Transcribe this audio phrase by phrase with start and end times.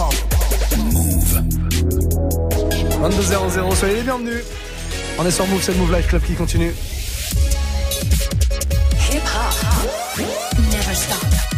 [0.00, 0.14] hop.
[0.78, 1.42] Move.
[3.00, 3.22] 22
[3.74, 4.42] soyez les bienvenus.
[5.18, 6.74] On est sur Move, c'est le Move Life Club qui continue.
[9.12, 10.24] Hip hop.
[10.72, 11.49] Never stop.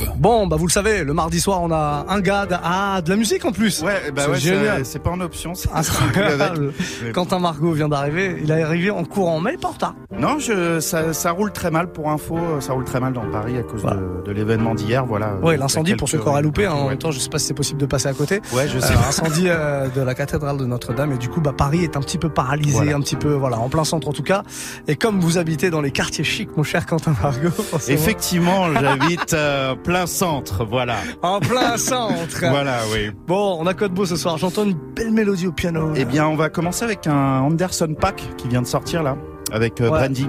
[0.00, 0.10] Move.
[0.16, 3.10] Bon, bah vous le savez, le mardi soir, on a un gars de, ah, de
[3.10, 3.82] la musique en plus.
[3.82, 4.84] Ouais, bah C'est ouais, génial.
[4.86, 5.54] c'est- pas en option.
[5.54, 6.72] c'est- Incroyable.
[7.14, 8.38] Quentin Margot vient d'arriver.
[8.42, 9.94] Il est arrivé en courant, mais il retard.
[10.18, 12.38] Non, je, ça, ça roule très mal pour info.
[12.60, 13.96] Ça roule très mal dans Paris à cause Voilà.
[13.98, 15.04] de, de l'événement d'hier.
[15.06, 15.34] Voilà.
[15.42, 16.66] Ouais, l'incendie pour ceux qui auraient loupé.
[16.66, 16.72] hein.
[16.72, 18.40] En même temps, je sais pas si c'est possible de passer à côté.
[18.52, 18.92] Ouais, je sais.
[18.92, 22.00] Euh, incendie euh, de la cathédrale de Notre-Dame et du coup bah Paris est un
[22.00, 22.94] petit peu paralysé Voilà.
[22.96, 24.42] un petit peu voilà en plein centre en tout cas
[24.88, 27.48] et comme vous habitez dans les quartiers chics mon cher Quentin Margot
[27.88, 30.64] Effectivement, j'habite euh, plein centre.
[30.64, 30.96] Voilà.
[31.22, 33.10] en plein centre Voilà, oui.
[33.26, 36.28] bon on a code beau ce soir j'entends une belle mélodie au piano Eh bien,
[36.28, 39.16] on va commencer avec un Anderson Pack qui vient de sortir là,
[39.50, 39.98] avec euh, Ouais.
[39.98, 40.28] Brandy.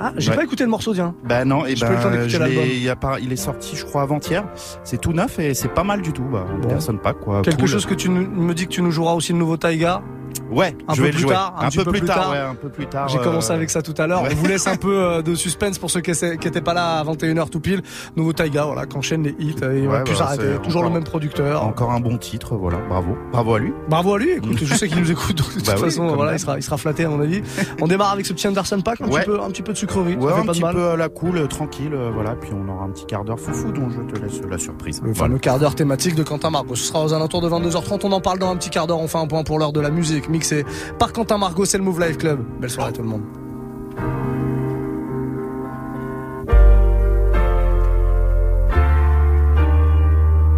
[0.00, 0.36] ah j'ai Ouais.
[0.38, 2.64] pas écouté le morceau tiens Bah non, et le temps ben d'écouter je l'album.
[2.68, 4.44] il, a pas- il est sorti, je crois, avant-hier.
[4.82, 6.24] C'est tout neuf et c'est pas mal du tout.
[6.24, 6.68] Bah, Bon.
[6.68, 7.42] Anderson Pack, quoi.
[7.42, 7.68] quelque Cool.
[7.68, 10.02] chose que tu nous- me dis que tu nous joueras aussi le nouveau Taiga?
[10.50, 11.34] Ouais, un je peu vais plus le jouer.
[11.34, 12.30] tard, un un, petit peu, peu plus plus tard, tard.
[12.30, 13.08] ouais, un peu plus tard.
[13.08, 14.30] j'ai euh, commencé avec ça tout à l'heure ouais.
[14.32, 17.04] on vous laisse un peu euh, de suspense pour ceux qui n'étaient pas là à
[17.04, 17.82] 21h tout pile
[18.16, 21.04] nouveau Taiga voilà qu'enchaîne les hits et va Ouais, s'arrêter c'est toujours encore- le même
[21.04, 22.78] producteur Encore un bon titre, voilà.
[22.88, 23.72] Bravo, bravo à lui.
[23.88, 26.32] Bravo à lui, écoute, je sais qu'il nous écoute, donc de toute Bah façon, voilà,
[26.32, 27.42] il sera, il sera flatté à mon avis.
[27.82, 29.20] On démarre avec ce petit Anderson Pack, un, Ouais.
[29.20, 30.74] petit, peu, un petit peu de sucrerie, Ouais, ça fait un pas petit de mal.
[30.74, 32.34] peu à la cool, tranquille, euh, voilà.
[32.36, 35.00] Puis on aura un petit quart d'heure foufou dont je te laisse la surprise.
[35.04, 35.28] Le Voilà.
[35.28, 36.74] fameux quart d'heure thématique de Quentin Margot.
[36.74, 38.00] Ce sera aux alentours de 22h30.
[38.04, 39.00] On en parle dans un petit quart d'heure.
[39.00, 40.64] On fait un point pour l'heure de la musique mixée
[40.98, 41.64] par Quentin Margot.
[41.64, 42.40] C'est le Mouv' Live Club.
[42.60, 43.22] Belle soirée à tout le monde.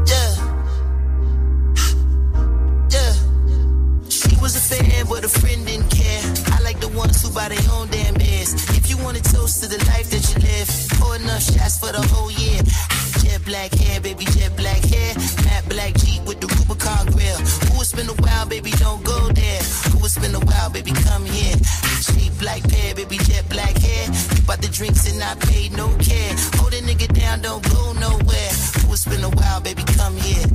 [0.07, 0.35] Yeah.
[2.91, 3.13] Yeah.
[4.09, 6.23] She was a fan, but a friend didn't care.
[6.57, 8.55] I like the ones who buy their own damn beers.
[8.77, 11.93] If you want to toast to the life that you live, pour enough shots for
[11.93, 12.63] the whole year.
[13.31, 15.15] Jet black hair, baby, jet black hair.
[15.45, 17.39] Matte black Jeep with the Rubicon grill.
[17.71, 19.63] Who it's been a while, baby, don't go there.
[19.95, 21.55] Who it's been a while, baby, come here.
[22.03, 24.07] Cheap black pair, baby, jet black hair.
[24.35, 26.35] You bought the drinks and I paid no care.
[26.59, 28.51] Hold a nigga down, don't go nowhere.
[28.83, 30.47] Who it's been a while, baby, come here.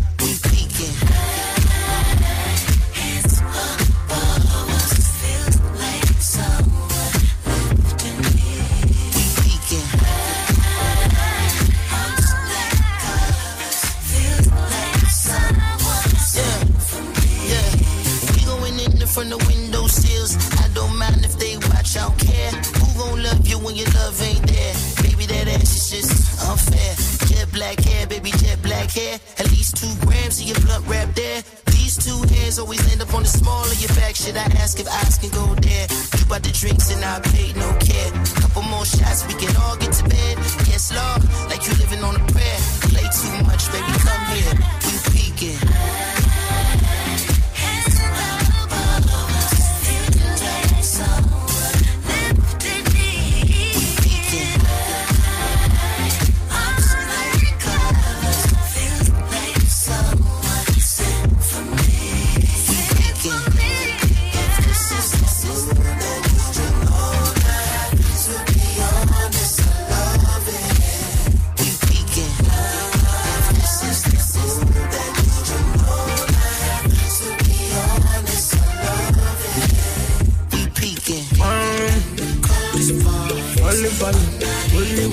[28.95, 29.19] Hair.
[29.37, 31.43] At least two grams of your blunt wrap there.
[31.75, 34.15] These two hands always end up on the small of your back.
[34.15, 35.85] Should I ask if eyes can go there?
[36.17, 38.09] You bought the drinks and I paid no care.
[38.41, 40.35] Couple more shots, we can all get to bed.
[40.71, 42.59] Yes, Lord, like you living on a prayer.
[42.89, 44.53] Play too much, baby, come here.
[44.87, 45.74] We peeking.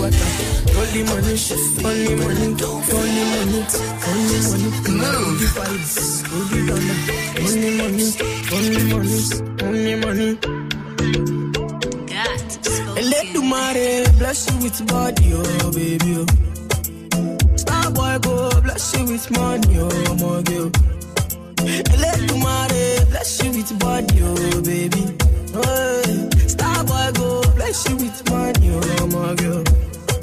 [0.03, 0.29] Water,
[0.79, 1.35] only money,
[1.85, 3.61] only money, only money,
[4.09, 4.71] only money.
[5.23, 5.95] Only vibes,
[6.33, 6.99] only dollar,
[7.39, 8.07] only money,
[8.53, 9.21] only money,
[9.63, 10.31] only money.
[12.15, 12.95] And oh, oh.
[12.99, 16.13] oh, let the money bless you with body, oh baby.
[16.19, 17.57] Oh.
[17.57, 20.71] Star boy go bless you with money, oh my girl.
[21.65, 25.05] And let the money bless you with body, oh baby.
[25.55, 26.49] Hey.
[26.49, 29.63] Star boy go bless you with money, oh my girl.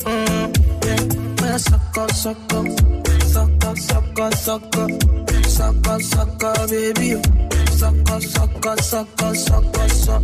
[0.10, 0.50] Yeah.
[6.68, 7.22] Baby.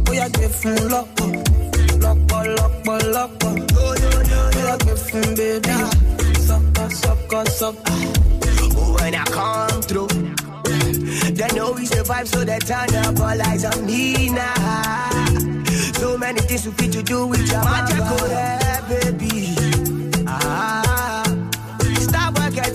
[0.07, 0.89] Oh, yeah, give him.
[3.77, 3.95] Oh,
[4.55, 5.73] yeah, give him, baby.
[6.39, 9.01] Suck up, suck up.
[9.01, 10.07] When I come through,
[11.33, 15.19] they know we survive, so they turn up all eyes on me now.
[15.95, 19.54] So many things we fit to do with your magical hair, baby.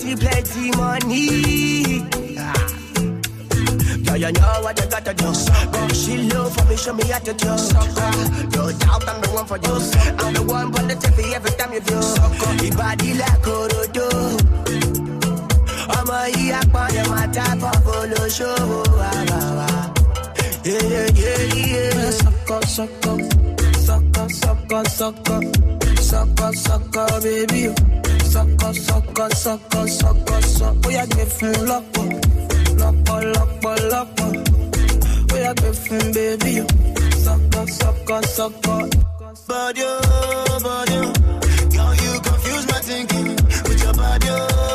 [0.01, 2.09] Stop getting plenty money.
[2.39, 2.53] Ah.
[4.05, 5.33] Girl, you know what you gotta do.
[5.73, 7.47] Come she love for me, show me how to do.
[7.47, 9.75] No doubt I'm the one for you.
[10.19, 12.01] I'm the one for the TV every time you do.
[12.65, 14.41] Your body like Orodo.
[17.33, 18.55] type of follow show.
[18.99, 19.93] Ah, ah, ah.
[20.65, 22.11] Yeah, yeah, yeah, yeah.
[22.11, 23.19] Sucker, sucker,
[23.79, 24.85] sucker, sucker,
[25.97, 28.00] sucker, sucker,
[28.31, 28.73] sucker,
[29.31, 30.79] sucker.
[30.85, 32.13] Oh, yeah, give him lock up,
[32.79, 34.37] lock up, lock up, lock up.
[35.33, 36.53] Oh, yeah, give him baby.
[37.17, 38.89] Sucker, sucker, sucker.
[39.49, 41.13] Body, oh, body, oh.
[41.71, 43.37] Girl, you confuse my thinking
[43.67, 44.70] with your body, oh,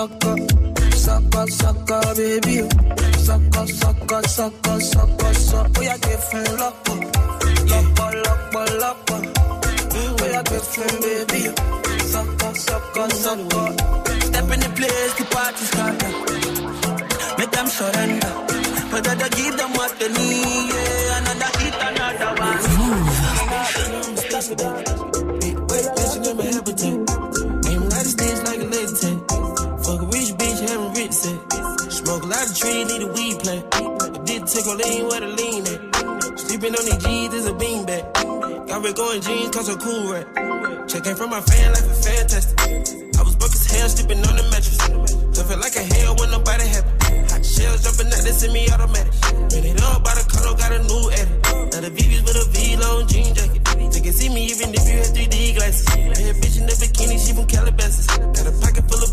[0.00, 0.36] sucker,
[0.96, 2.56] sucker, sucker, baby.
[3.18, 5.70] Sucker, sucker, sucker, sucker, sucker.
[5.76, 6.88] Oh, yeah, up,
[7.68, 9.10] lock up, lock up, lock.
[9.92, 11.42] Oh, yeah, give him baby.
[12.12, 13.66] Sucker, sucker, sucker.
[14.28, 16.12] Step in the place, the party starter.
[17.38, 18.32] Make them surrender.
[18.90, 20.72] But I give them what they need.
[20.72, 21.29] Yeah,
[34.74, 36.38] lean where the lean at.
[36.38, 38.04] Sleeping on these G's is a beanbag.
[38.68, 40.26] Got Rick going jeans, cause I'm cool rap.
[40.88, 42.58] Checking from my fan life a fantastic.
[43.18, 44.78] I was broke as hell, sleeping on the mattress.
[44.78, 46.92] feel like a hell when nobody happy.
[47.30, 49.14] Hot shells jumping out, they send me automatic.
[49.50, 51.40] Man, it up by the color, got a new edit.
[51.74, 53.62] Now the VVS with a V-long jean jacket.
[53.90, 55.86] They can see me even if you had 3D glasses.
[55.86, 58.06] Bad bitch in the bikini, she from Calabasas.
[58.06, 59.09] Got a pocket full of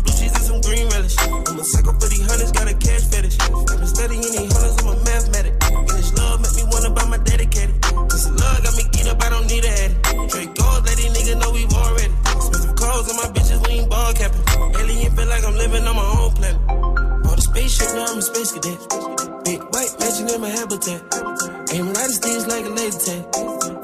[22.78, 23.22] a tag.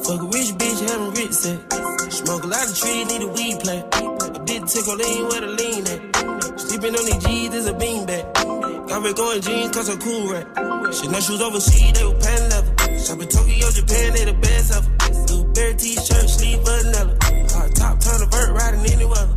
[0.05, 1.59] Fuck a rich bitch, having rich set.
[2.13, 3.85] Smoke a lot of trees, need a weed plant.
[3.95, 6.61] I did take a lean where the lean at.
[6.61, 8.25] Sleeping on these G's is a beanbag.
[8.89, 10.47] Got Rick on jeans, cause I'm cool rap.
[10.95, 12.99] Shit, no shoes overseas, they were pan leather.
[12.99, 15.27] Shop in Tokyo, Japan, they the best ever.
[15.27, 17.19] Blueberry t-shirt, sleeve vanilla.
[17.51, 19.34] Hard top, turn a vert, riding any weather.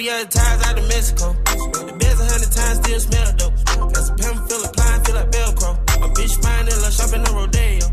[0.00, 1.36] Colombia ties out of Mexico.
[1.76, 3.52] The beds a hundred times, still smell dope.
[3.92, 5.76] Got some pimp, feel applying, feel like Velcro.
[6.00, 7.84] My bitch fine love shopping on Rodeo.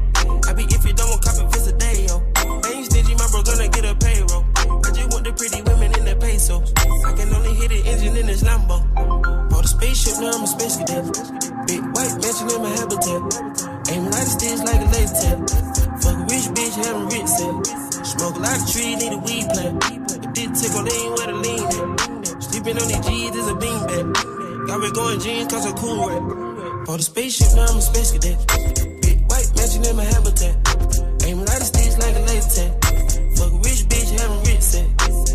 [0.47, 2.23] I be if you don't want cop it, it's a day, yo.
[2.71, 4.47] Ain't stingy, my bro gonna get a payroll.
[4.55, 6.71] I just want the pretty women in the pesos.
[6.79, 8.79] I can only hit the engine in this Lambo.
[9.51, 11.11] Bought a spaceship, now I'm a space cadet.
[11.67, 13.19] Big white mansion in my habitat.
[13.91, 15.35] Aim a of sticks like a laser.
[15.99, 17.51] Fuck a rich bitch, having rich set.
[18.07, 19.75] Smoke a lot of trees, need a weed plant.
[19.83, 21.17] I did take a lean
[22.79, 22.87] the.
[22.87, 24.67] Sleeping on these G's is a beanbag.
[24.67, 26.85] Got Rick on jeans, cause I'm cool rap.
[26.85, 28.37] Bought a spaceship, now I'm a space cadet.
[29.01, 30.55] Big white mansion in my habitat.
[31.25, 32.71] Aim a lot of sticks like a laser tag.
[33.37, 34.87] Fuck a rich bitch, having rich set.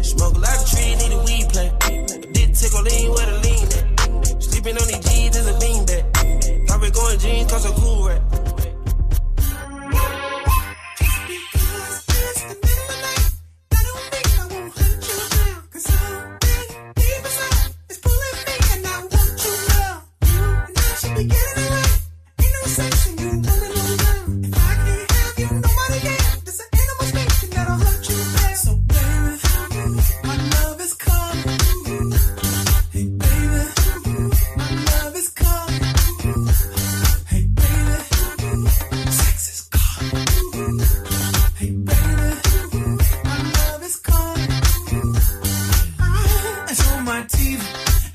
[0.05, 1.73] Smoke a lot of trees, need a weed plant.
[1.83, 4.43] I did take a lean where the lean at.
[4.43, 6.67] Sleeping on these G's is a beanbag.
[6.69, 8.32] Got Rick on jeans, cause I'm cool rap.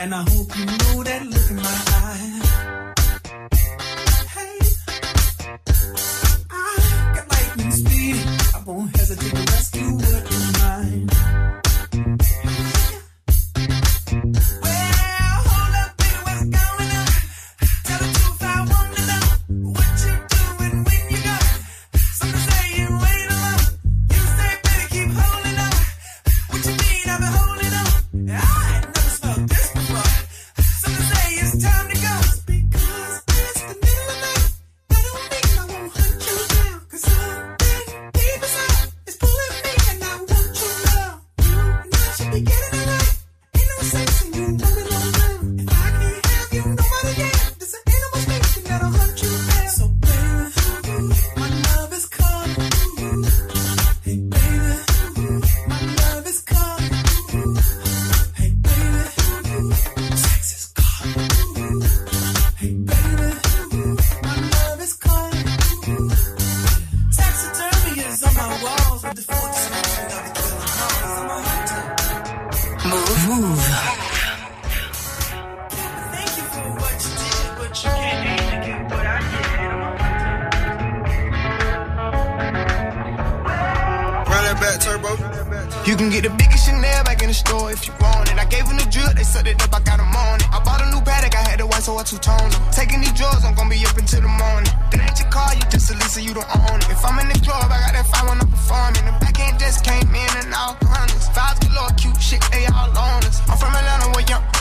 [0.08, 0.87] And I hope you know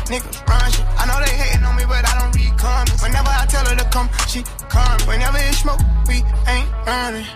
[0.06, 0.86] niggas run shit.
[0.98, 3.02] I know they hating on me, but I don't read comments.
[3.02, 4.98] Whenever I tell her to come, she come.
[5.06, 7.26] Whenever it's smoke, we ain't running.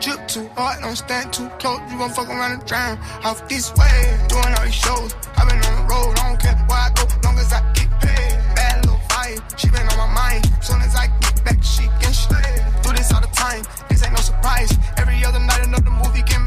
[0.00, 1.80] Drip too hard, don't stand too close.
[1.90, 2.98] You gon' fuck around and drown.
[3.24, 5.14] Off this way, doing all these shows.
[5.36, 7.88] i been on the road, I don't care where I go, long as I get
[8.00, 8.34] paid.
[8.56, 10.44] Bad little vibe, she been on my mind.
[10.60, 12.52] Soon as I get back, she can slay.
[12.82, 14.72] Do this all the time, this ain't no surprise.
[14.96, 16.22] Every other night, another movie.
[16.22, 16.45] Drip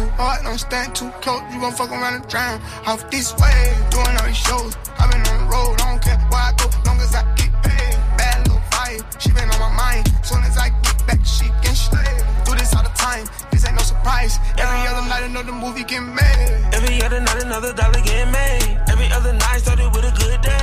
[0.00, 1.42] too hard, don't stand too close.
[1.52, 2.60] You gon' fuck around and drown.
[2.86, 3.58] Off this way,
[3.90, 4.72] doing all these shows.
[4.98, 7.52] i been on the road, I don't care where I go, long as I get
[7.60, 7.96] paid.
[8.16, 10.04] Bad little vibe, she been on my mind.
[10.24, 12.12] Soon as I get back, she can slay.
[12.46, 14.38] Do this all the time, this ain't no surprise.
[14.56, 16.48] Every other night, another movie get made.
[16.72, 18.80] Every other night, another dollar getting made.
[18.88, 20.59] Every other night started with a good day.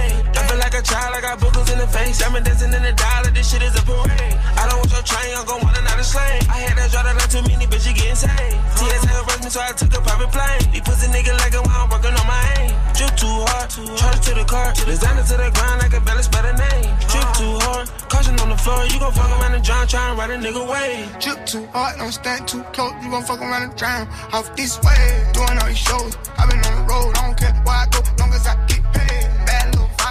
[0.77, 2.21] A child, I got boogers in the face.
[2.21, 4.37] I'm dancing in the dollar, this shit is a parade.
[4.61, 6.45] I don't want your train, I'm gon' want another slave.
[6.53, 8.61] I had that draw that like too many, bitches getting saved.
[8.77, 10.69] TSA rushed me, so I took a private plane.
[10.69, 12.77] These pussy nigga like a while I'm working on my aim.
[12.93, 14.69] Drip too hard, charge to the car.
[14.85, 16.93] Designer to the ground like a belly better name.
[17.09, 18.85] Drip too hard, caution on the floor.
[18.85, 21.09] You gon' fuck around and drown, trying to ride a nigga way.
[21.17, 22.93] Drip too hard, don't stand too close.
[23.01, 24.05] You gon' fuck around and drown.
[24.29, 26.13] Off this way, doing all these shows.
[26.37, 28.85] I've been on the road, I don't care where I go, long as I get
[28.93, 28.96] paid.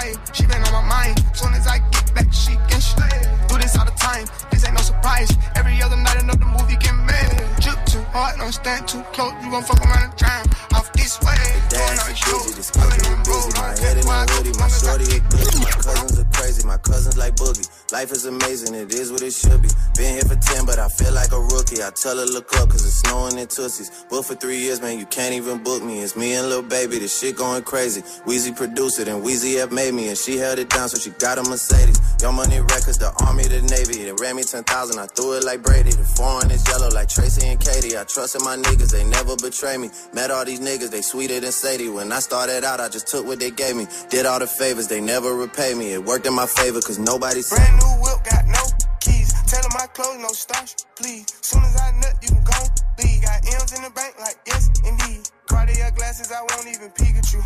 [0.06, 1.24] Bad she been on my mind.
[1.32, 3.08] Soon as I get back, she can slay.
[3.48, 5.30] Do this all the time, this ain't no surprise.
[5.54, 7.42] Every other night, another movie get made.
[7.60, 9.32] Drip too hard, don't stand too close.
[9.42, 10.46] You gon' fuck around and drown.
[10.74, 11.38] Off this way,
[11.70, 12.50] doing all these shows.
[12.74, 14.66] i been on the road, My head care in where I the go, hoodie, my
[14.66, 15.62] I shorty a goodie.
[15.62, 17.66] My cousins are crazy, my cousins like boogie.
[17.92, 19.70] Life is amazing, it is what it should be.
[19.94, 21.78] Been here for 10, but I feel like a rookie.
[21.78, 24.06] I tell her look up, cause it's snowing in Tootsies.
[24.10, 26.02] But for three years, man, you can't even book me.
[26.02, 28.02] It's me and Lil Baby, this shit going crazy.
[28.26, 31.10] Weezy produced it, and Weezy F made me, and she held it down, so she
[31.22, 32.02] got a Mercedes.
[32.20, 34.10] Young Money Records, the Army, the Navy.
[34.10, 35.90] They ran me 10,000, I threw it like Brady.
[35.90, 37.96] The foreign is yellow like Tracy and Katie.
[37.96, 39.90] I trusted my niggas, they never betray me.
[40.12, 41.90] Met all these niggas, they sweeter than Sadie.
[41.90, 43.86] When I started out, I just took what they gave me.
[44.08, 45.92] Did all the favors, they never repay me.
[45.92, 47.56] It worked in my favor, cause nobody said.
[47.56, 48.64] Brand new whip, got no
[49.00, 49.30] keys.
[49.46, 51.26] Tell 'em my clothes, no starch, please.
[51.42, 52.60] Soon as I nut, you can go
[53.02, 53.22] leave.
[53.22, 55.20] Got M's in the bank, like yes, indeed.
[55.46, 57.40] Cartier glasses, I won't even Pikachu.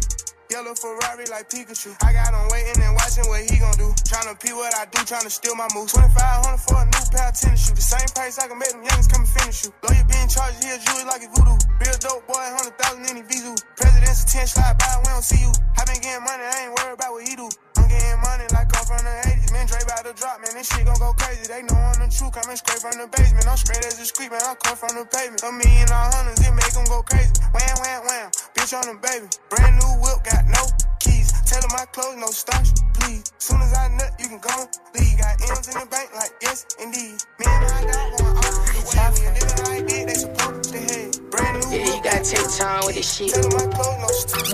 [0.50, 1.94] Yellow Ferrari like Pikachu.
[2.02, 3.94] I got him waiting and watching what he gon' do.
[4.02, 5.94] Tryna pee what I do, tryna steal my moves.
[5.94, 7.78] 2500 for a new pair of tennis shoes.
[7.78, 9.70] The same price I can make them youngins come and finish you.
[9.86, 11.54] Lawyer being charged, here, jewelry like a voodoo.
[11.54, 13.54] Real dope boy, 100,000 in his visu.
[13.78, 15.54] President's attention, slide by, we don't see you.
[15.78, 17.46] I been getting money, I ain't worried about what he do.
[17.90, 19.50] Getting money like I'm from the 80s.
[19.52, 21.44] Man, Dre about to drop, man, this shit gon' go crazy.
[21.50, 23.46] They know I'm the truth, coming straight from the basement.
[23.50, 25.42] I'm straight as a street, man, I come from the pavement.
[25.42, 27.34] A million all hundreds, it make them go crazy.
[27.50, 29.26] Wham, wham, wham, bitch on the baby.
[29.50, 30.62] Brand new whip, got no
[31.02, 31.34] keys.
[31.50, 33.26] Tell 'em my clothes, no starch, please.
[33.42, 34.54] Soon as I nut, you can go
[34.94, 35.18] leave.
[35.18, 37.18] Got M's in the bank, like yes, indeed.
[37.42, 39.10] Me and I got one off the way.
[39.18, 41.10] We like this, they supposed to head.
[41.30, 43.34] Brand new Yeah, you gotta take time with this shit.
[43.34, 44.50] Tell 'em my clothes, no starch.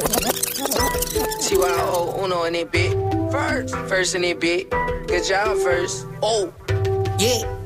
[1.48, 3.05] TYO Uno in it, bit.
[3.36, 3.76] First.
[3.86, 4.70] First in it, bit.
[5.06, 6.06] Good job, first.
[6.22, 6.50] Oh,
[7.18, 7.65] yeah.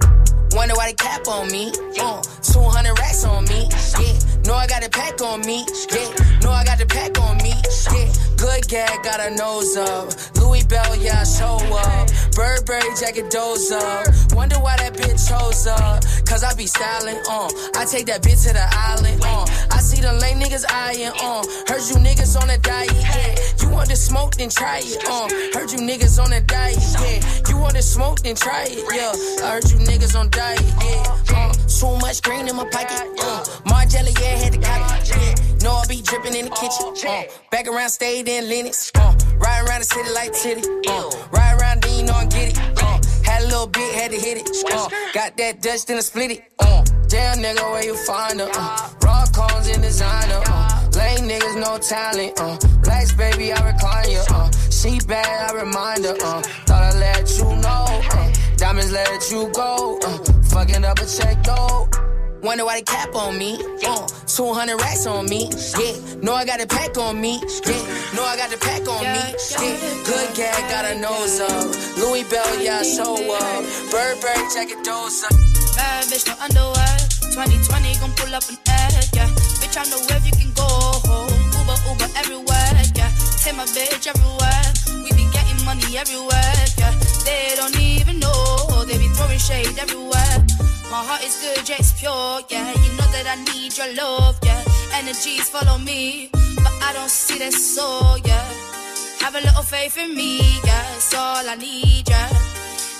[0.52, 1.72] Wonder why they cap on me.
[2.00, 3.68] Uh, 200 racks on me.
[4.00, 4.18] Yeah.
[4.44, 5.64] Know I got a pack on me.
[5.92, 6.10] Yeah.
[6.42, 7.54] Know I got the pack on me.
[7.92, 8.12] Yeah.
[8.40, 10.08] Good gag, got a nose up.
[10.36, 12.08] Louis Bell, yeah, I show up.
[12.32, 14.06] Burberry jacket, doze up.
[14.32, 16.02] Wonder why that bitch chose up.
[16.24, 17.50] Cause I be styling, uh.
[17.76, 19.44] I take that bitch to the island, uh.
[19.70, 21.44] I see the lame niggas eyeing, uh.
[21.68, 23.36] Heard you niggas on a diet, yeah.
[23.60, 25.28] You want to smoke, then try it, uh.
[25.52, 27.20] Heard you niggas on a diet, yeah.
[27.46, 29.12] You want to smoke, then try it, yeah.
[29.44, 31.16] I heard you niggas on diet, yeah.
[31.36, 33.44] Uh, too much green in my pocket, uh.
[33.64, 35.34] Margiela, yeah, had to cop it, yeah.
[35.62, 37.22] Know I be dripping in the kitchen, uh.
[37.50, 39.14] Back around, stayed in Lennox, uh.
[39.38, 41.10] Ride around the city like titty, uh.
[41.30, 42.98] Ride around, then you know I get it, uh.
[43.24, 44.88] Had a little bit, had to hit it, uh.
[45.14, 46.84] Got that Dutch, then I split it, uh.
[47.08, 48.90] Damn nigga, where you find her, uh.
[49.02, 50.88] Raw cones in designer, uh.
[50.96, 52.56] Lame niggas, no talent, uh.
[52.82, 54.50] Blacks, baby, I recline you, uh.
[54.70, 56.42] She bad, I remind her, uh.
[56.66, 58.29] Thought I let you know, uh.
[58.60, 60.18] Diamonds let you go, uh.
[60.52, 61.88] Fucking up a check, though.
[62.42, 63.56] Wonder why they cap on me.
[63.84, 65.50] Uh, 200 racks on me.
[65.80, 67.40] Yeah, know I got a pack on me.
[67.64, 67.80] Yeah,
[68.12, 69.24] know I got the pack on me.
[69.56, 71.72] Yeah, good gag, got a nose up.
[71.96, 73.64] Louis Bell, yeah, show up.
[73.90, 75.32] Burberry jacket, dose up.
[75.76, 76.96] Bad bitch, no underwear.
[77.32, 79.28] 2020 gon' pull up an egg, yeah.
[79.60, 80.68] Bitch, I know where you can go
[81.08, 81.32] home.
[81.60, 83.12] Uber, Uber everywhere, yeah.
[83.40, 84.64] Take my bitch everywhere.
[85.04, 86.92] We be getting money everywhere, yeah.
[87.24, 88.49] They don't even know.
[88.90, 90.34] They be throwing shade everywhere.
[90.90, 92.74] My heart is good, yeah, it's pure, yeah.
[92.74, 94.64] You know that I need your love, yeah.
[94.98, 98.42] Energies follow me, but I don't see that soul, yeah.
[99.22, 100.96] Have a little faith in me, yeah.
[100.96, 102.34] It's all I need, yeah.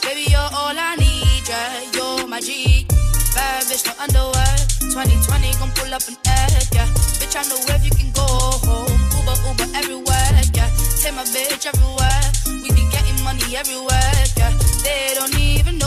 [0.06, 1.82] Baby, you're all I need, yeah.
[1.90, 2.86] You're my G.
[3.34, 4.54] Bad bitch, no underwear.
[4.94, 6.86] 2020 gon' pull up an egg, yeah.
[7.18, 8.22] Bitch, I know if you can go
[8.62, 8.94] home.
[9.18, 10.70] Uber, Uber everywhere, yeah.
[11.02, 12.22] Take my bitch everywhere.
[12.62, 14.54] We be getting money everywhere, yeah.
[14.86, 15.79] They don't even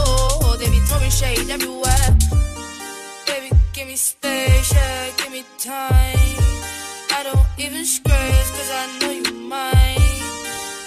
[0.72, 2.10] be throwing shade everywhere.
[3.28, 5.10] Baby, give me space, yeah.
[5.18, 6.38] Give me time.
[7.12, 10.23] I don't even scratch, cause I know you mine.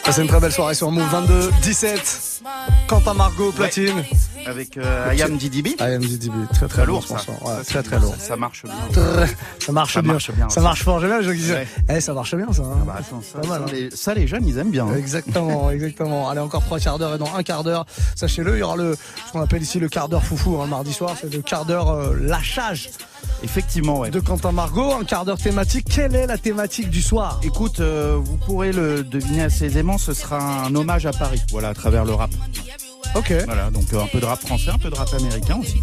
[0.06, 2.42] Passez une très belle soirée sur Move 22 17.
[2.86, 4.04] Quentin Margot platine.
[4.46, 5.74] Avec euh, Ayam DDB.
[5.80, 7.16] Ayam DDB, très très Très lourd lourd, ça.
[7.18, 7.48] franchement.
[7.48, 8.14] Ouais, Ça, très très lourd.
[8.16, 8.74] Ça, marche bien.
[8.92, 9.26] Très-
[9.58, 10.12] Ça marche Ça bien.
[10.12, 11.00] marche bien Ça marche fort.
[11.00, 11.56] Bien les gens qui disent.
[11.88, 12.62] Eh, ça marche bien ça.
[12.62, 12.84] hein.
[12.86, 13.66] Bah, attends, ça, mal, hein.
[13.72, 14.86] les, ça, les jeunes, ils aiment bien.
[14.86, 14.94] hein.
[14.96, 16.28] Exactement, exactement.
[16.30, 17.84] Allez, encore trois quarts d'heure et dans un quart d'heure,
[18.14, 18.94] sachez-le, il y aura le,
[19.26, 21.64] ce qu'on appelle ici le quart d'heure foufou, hein, le mardi soir, c'est le quart
[21.64, 22.90] d'heure euh, lâchage
[23.42, 24.10] Effectivement, ouais.
[24.10, 25.86] de Quentin Margot, un quart d'heure thématique.
[25.92, 27.38] Quelle est la thématique du soir?
[27.42, 31.68] Écoute, euh, vous pourrez le deviner assez aisément, ce sera un hommage à Paris, voilà,
[31.68, 32.30] à travers le rap.
[33.14, 33.32] Ok.
[33.46, 35.80] Voilà, donc euh, un peu de rap français, un peu de rap américain aussi.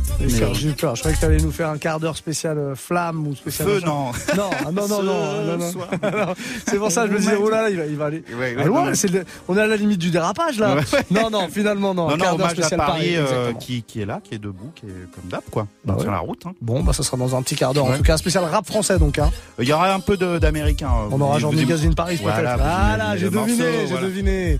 [0.54, 2.76] J'ai eu peur, je croyais que tu allais nous faire un quart d'heure spécial euh,
[2.76, 3.68] flamme ou spécial.
[3.68, 3.88] Feu, machin.
[3.88, 4.12] non.
[4.38, 6.34] Non, ah, non, non, non, non, non.
[6.68, 8.24] C'est pour ça que je me disais, oh là là, il va, il va aller.
[8.60, 10.76] Ah, loin, le- on est à la limite du dérapage là.
[11.12, 12.08] Non, non, finalement, non.
[12.08, 14.40] Non, un non, quart d'heure hommage à Paris, euh, qui, qui est là, qui est
[14.40, 15.68] debout, qui est comme d'hab, quoi.
[15.86, 16.44] Bah sur la route.
[16.46, 16.54] hein.
[16.62, 17.86] Bon, bah ça sera dans un petit quart d'heure.
[17.86, 19.18] En tout cas, un spécial rap français donc.
[19.20, 19.32] Hein.
[19.60, 20.90] Il y aura un peu d'américain.
[21.12, 22.58] On aura genre vous- Magazine Paris peut-être.
[22.58, 24.60] Voilà, j'ai deviné, j'ai deviné.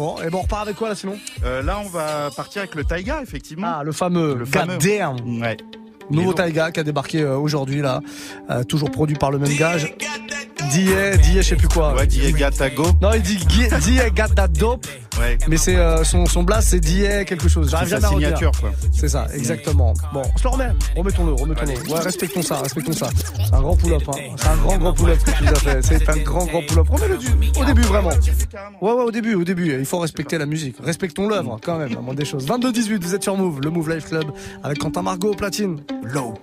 [0.00, 2.74] Bon, et bon, on repart avec quoi là sinon Euh, là, on va partir avec
[2.74, 3.66] le Taiga, effectivement.
[3.80, 4.78] Ah, le fameux, Le fameux.
[4.78, 5.42] Damn.
[5.42, 5.58] Ouais.
[6.10, 8.00] Nouveau Taiga qui a débarqué euh, aujourd'hui là,
[8.48, 9.94] Euh, toujours produit par le même gage.
[10.72, 11.18] D.A.
[11.18, 11.42] D.A.
[11.42, 11.94] je sais plus quoi.
[11.94, 12.86] Ouais, Diego Tago.
[13.02, 13.38] Non, il dit
[14.34, 14.86] that dope.
[15.20, 15.38] Ouais.
[15.48, 17.24] Mais c'est euh, son, son blast, c'est D.A.
[17.24, 17.70] quelque chose.
[17.70, 18.72] J'arrive C'est jamais à signature, quoi.
[18.92, 19.92] C'est ça, exactement.
[20.12, 20.70] Bon, on se le remet.
[20.96, 21.92] Remettons-le, remettons-le.
[21.92, 23.10] Ouais, respectons ça, respectons ça.
[23.14, 24.18] C'est un grand pull-up, hein.
[24.36, 25.82] C'est un grand, grand pull-up que tu nous as fait.
[25.82, 26.88] C'est un grand, grand pull-up.
[26.88, 27.28] Remets-le du,
[27.58, 28.10] au début, vraiment.
[28.80, 29.78] Ouais, ouais, au début, au début.
[29.78, 30.76] Il faut respecter la musique.
[30.82, 32.46] Respectons l'œuvre, quand même, moindre des choses.
[32.46, 34.24] 22-18, vous êtes sur Move, le Move Life Club,
[34.62, 35.80] avec Quentin Margot au platine.
[36.02, 36.34] Low.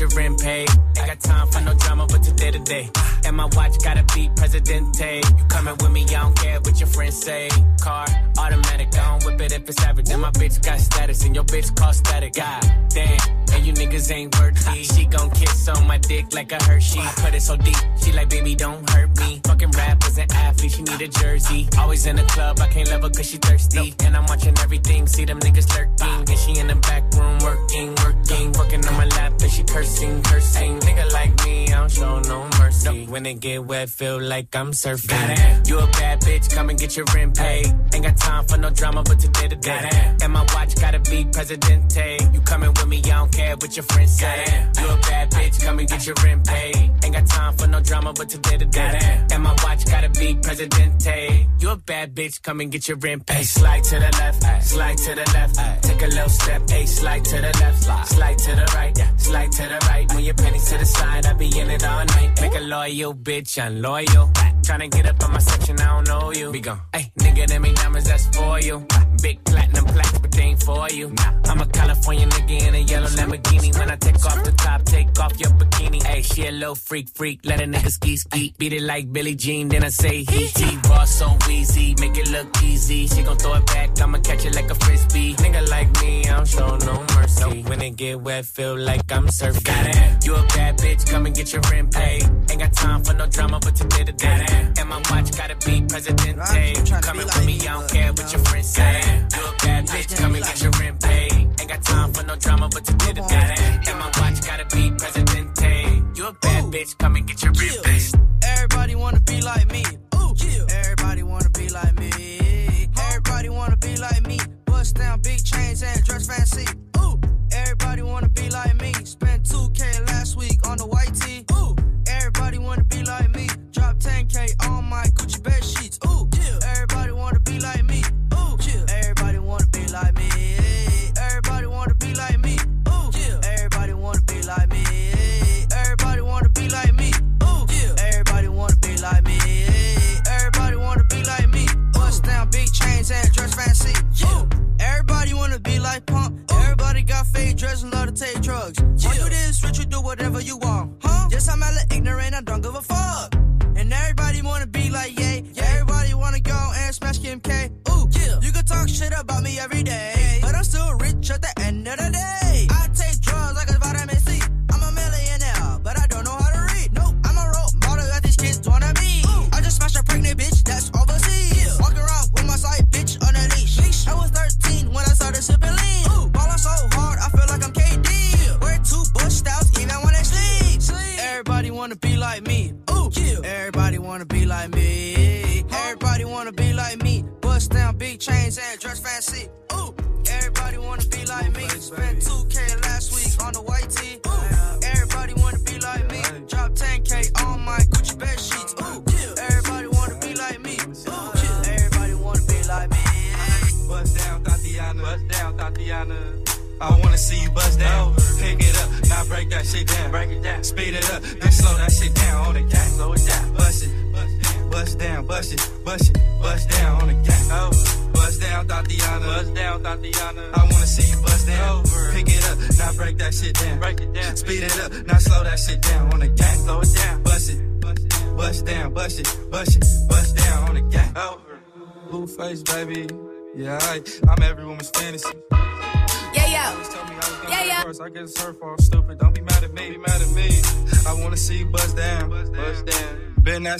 [0.00, 0.68] Your rent paid.
[0.96, 2.90] Ain't got time for no drama, but today today.
[3.26, 5.20] And my watch gotta be Presidente.
[5.38, 7.50] You coming with me, I don't care what your friends say.
[7.80, 8.06] Car,
[8.38, 10.08] automatic, I don't whip it if it's average.
[10.10, 12.32] And my bitch got status, and your bitch cost static.
[12.34, 13.18] God damn,
[13.52, 14.84] and you niggas ain't worthy.
[14.84, 17.00] She gon' kiss on my dick like a Hershey.
[17.00, 19.40] I put it so deep, she like, baby, don't hurt me.
[19.44, 21.68] Fucking rappers and athletes, she need a jersey.
[21.78, 23.94] Always in the club, I can't love her cause she thirsty.
[24.04, 26.30] And I'm watching everything, see them niggas lurking.
[26.30, 30.22] And she in the back room working, working, working on my lap, and she cursing,
[30.22, 30.80] cursing.
[30.80, 33.06] Nigga like me, I don't show no mercy.
[33.06, 35.36] When it get wet, feel like I'm surfing.
[35.38, 37.66] it You a bad bitch, come and get your rent paid.
[37.94, 40.16] Ain't got time for no drama, but today to day.
[40.22, 42.18] And my watch gotta be Presidente.
[42.32, 44.68] You coming with me, I don't care what your friends say.
[44.78, 46.76] You a bad bitch, come and get your rent paid.
[47.04, 49.26] Ain't got time for no drama, but today to day.
[49.32, 51.48] And my watch gotta be Presidente.
[51.58, 53.44] You a bad bitch, come and get your rent paid.
[53.44, 55.89] Slide to the left, slide to the left.
[56.00, 59.62] Take a little step, a slide to the left, slide to the right, slide to
[59.64, 60.14] the right.
[60.14, 62.40] Move your pennies to the side, I be in it all night.
[62.40, 64.30] Make a loyal bitch, I'm loyal.
[64.62, 66.52] Tryna get up on my section, I don't know you.
[66.52, 66.80] Be gone.
[66.94, 68.86] Hey, nigga, them ain't diamonds, that's for you.
[69.22, 71.10] Big platinum plaques, but they ain't for you.
[71.10, 71.40] Nah.
[71.50, 73.76] I'm a California nigga in a yellow Lamborghini.
[73.78, 76.02] When I take off the top, take off your bikini.
[76.02, 77.40] Hey, she a little freak, freak.
[77.44, 78.54] Let a nigga ski, ski.
[78.56, 80.76] Beat it like Billie Jean, then I say he, he.
[80.88, 83.06] Boss so easy, make it look easy.
[83.08, 85.34] She gon' throw it back, I'ma catch it like a frisbee.
[85.34, 87.62] Nigga like me, I don't show no mercy.
[87.62, 90.24] When it get wet, feel like I'm surfing.
[90.24, 92.22] You a bad bitch, come and get your rent paid.
[92.50, 94.46] Ain't got time for no drama, but today to day.
[94.78, 96.74] And my watch gotta be Presidente.
[97.02, 99.09] Coming with me, I don't care what your friends say.
[99.36, 101.32] You a bad bitch, come and get your rent paid.
[101.32, 103.54] Ain't got time for no drama, but today to day.
[103.88, 106.02] And my watch gotta be Presidente.
[106.16, 108.20] You a bad bitch, come and get your rent paid.
[108.44, 109.84] Everybody wanna be like me.
[110.16, 110.34] Ooh,
[110.70, 112.88] everybody wanna be like me.
[113.08, 114.38] Everybody wanna be like me.
[114.66, 116.66] Bust down big chains and dress fancy.
[116.98, 117.20] Ooh,
[117.52, 118.92] everybody wanna be like me.
[119.04, 121.44] Spent 2K last week on the white tee.
[121.52, 121.74] Ooh,
[122.06, 123.48] everybody wanna be like me.
[123.72, 124.79] Drop 10K on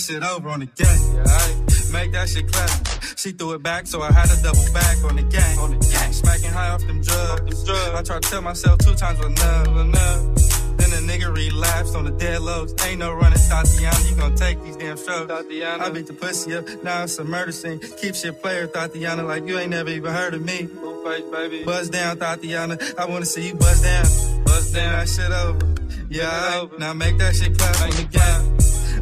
[0.01, 1.15] that shit over on the gang.
[1.15, 1.93] Yeah.
[1.93, 3.19] Make that shit clap.
[3.19, 5.59] She threw it back, so I had to double back on the gang.
[5.59, 6.13] On the gang.
[6.13, 7.69] Smacking high off them drugs.
[7.69, 12.05] I tried to tell myself two times was enough, enough then the nigga relapsed on
[12.05, 12.75] the dead lows.
[12.87, 14.09] Ain't no running, Tatiana.
[14.09, 15.29] You gon' take these damn strokes.
[15.29, 15.85] Tatiana.
[15.85, 17.81] I beat the pussy up, now it's a murder scene.
[18.01, 20.67] Keep shit player, Tatiana, like you ain't never even heard of me.
[20.67, 21.65] Full face, baby.
[21.65, 22.79] Buzz down, Tatiana.
[22.99, 24.45] I wanna see you buzz down.
[24.45, 24.93] Buzz down.
[24.93, 25.59] That shit over.
[26.09, 26.79] Yeah, right.
[26.79, 28.60] now make that shit clap on the gang.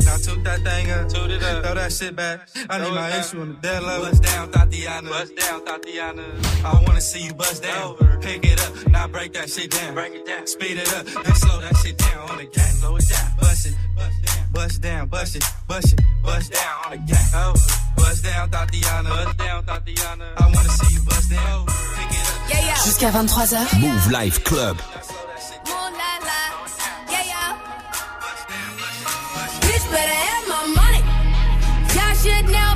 [0.09, 1.09] I took that thing up.
[1.09, 1.65] Toot it up.
[1.65, 2.49] Throw that shit back.
[2.69, 3.21] I need my down.
[3.21, 4.07] issue in the dead level.
[4.07, 5.09] Bust down, Tatiana.
[5.11, 6.25] Bust down, Tatiana.
[6.65, 7.83] I wanna see you bust down.
[7.83, 8.19] Over.
[8.21, 8.73] Pick it up.
[8.89, 9.95] Now break that shit down.
[9.95, 10.47] Break it down.
[10.47, 11.05] Speed it up.
[11.07, 12.75] Then slow that shit down on the gang.
[12.81, 13.31] Slow it down.
[13.41, 13.75] Bust it.
[13.97, 14.47] Bust down.
[14.53, 15.09] Bust down.
[15.09, 15.45] Bust it.
[15.69, 16.01] Bust it.
[16.23, 17.55] Bust down on the gang.
[17.97, 19.09] Bust down, Tatiana.
[19.11, 20.27] Bust down, Tatiana.
[20.39, 21.67] I wanna see you bust down.
[21.67, 22.51] Pick it up.
[22.51, 22.85] Yeah, yeah.
[22.85, 23.79] Jusqu'à 23h.
[23.79, 24.77] Move Life Club.
[29.91, 31.03] better have my money.
[31.95, 32.68] Y'all should know.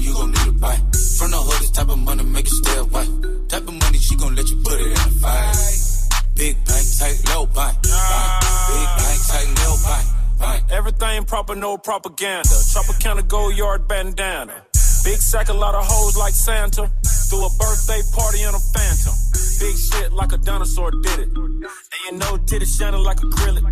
[0.00, 0.82] you gon' need a bite.
[1.18, 3.06] From the hood, this type of money make you stay away.
[3.48, 5.56] Type of money she gon' let you put it in a fight.
[6.34, 7.76] Big bank, tight, low bank.
[7.82, 10.06] Big bank, tight, low bank.
[10.70, 12.48] Everything proper, no propaganda.
[12.72, 14.62] Chopper counter, go yard bandana.
[15.04, 16.90] Big sack, a lot of hoes like Santa.
[17.28, 19.12] Threw a birthday party in a phantom.
[19.58, 21.28] Big shit like a dinosaur did it.
[21.36, 21.64] And
[22.10, 23.64] you know, titty shining like acrylic.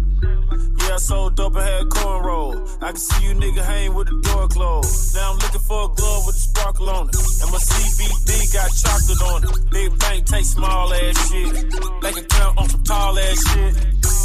[0.88, 2.82] Yeah, I sold up and had cornrow.
[2.82, 5.14] I can see you nigga hang with the door closed.
[5.14, 7.16] Now I'm looking for a glove with a sparkle on it.
[7.42, 9.70] And my CBD got chocolate on it.
[9.70, 11.52] Big bank take small ass shit.
[12.00, 13.74] Bank account on some tall ass shit.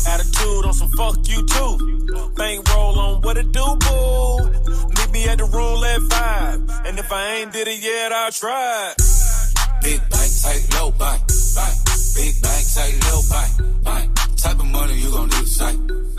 [0.07, 2.31] Attitude on some fuck you too.
[2.37, 4.47] Bank roll on what it do, boo.
[4.95, 6.61] Meet me at the room at five.
[6.87, 8.93] And if I ain't did it yet, I'll try.
[9.81, 11.27] Big bank, take low bank.
[12.15, 13.73] Big bank, take low bank.
[14.37, 16.12] Type of money you gon' need to sight.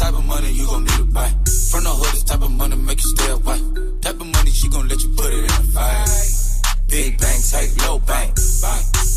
[0.00, 1.28] Type of money you gon' need to buy.
[1.70, 3.60] From the hood, this type of money make you stay away.
[4.00, 6.08] Type of money she gon' let you put it in a fight.
[6.88, 8.34] Big bank, take low bank.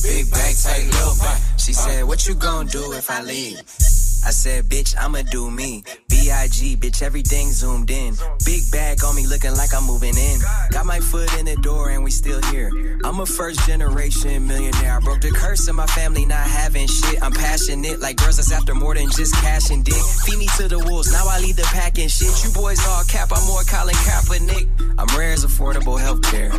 [0.04, 1.40] Big bank, take low bank.
[1.58, 3.93] She said, What you gonna do if I leave?
[4.26, 5.84] I said, Bitch, I'ma do me.
[6.10, 8.16] B.I.G., bitch, everything zoomed in.
[8.46, 10.40] Big bag on me looking like I'm moving in.
[10.72, 12.72] Got my foot in the door and we still here.
[13.04, 14.98] I'm a first generation millionaire.
[14.98, 17.22] I broke the curse of my family not having shit.
[17.22, 20.02] I'm passionate like girls that's after more than just cash and dick.
[20.26, 22.32] Feed me to the wolves, now I lead the pack and shit.
[22.46, 24.70] You boys all cap, I'm more Colin Kaepernick.
[24.98, 26.54] I'm rare as affordable healthcare.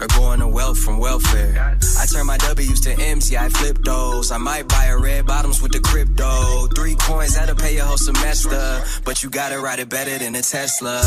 [0.00, 1.78] Or going to wealth from welfare.
[1.98, 4.30] I turn my W's to M's, yeah, I flip those.
[4.30, 6.66] I might buy a red bottoms with the crypto.
[6.76, 8.84] Three coins, that'll pay your whole semester.
[9.06, 11.00] But you gotta ride it better than a Tesla.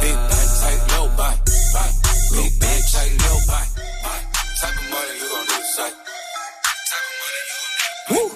[0.00, 1.38] Big bank, take low bank.
[2.34, 3.68] Big bank, take low bank.
[4.60, 5.94] Type of money you gon' need to sight.
[8.10, 8.30] Woo!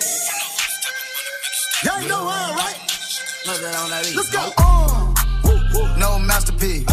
[1.85, 2.79] Y'all know how, right?
[4.15, 4.53] Let's go.
[5.99, 6.87] No masterpiece.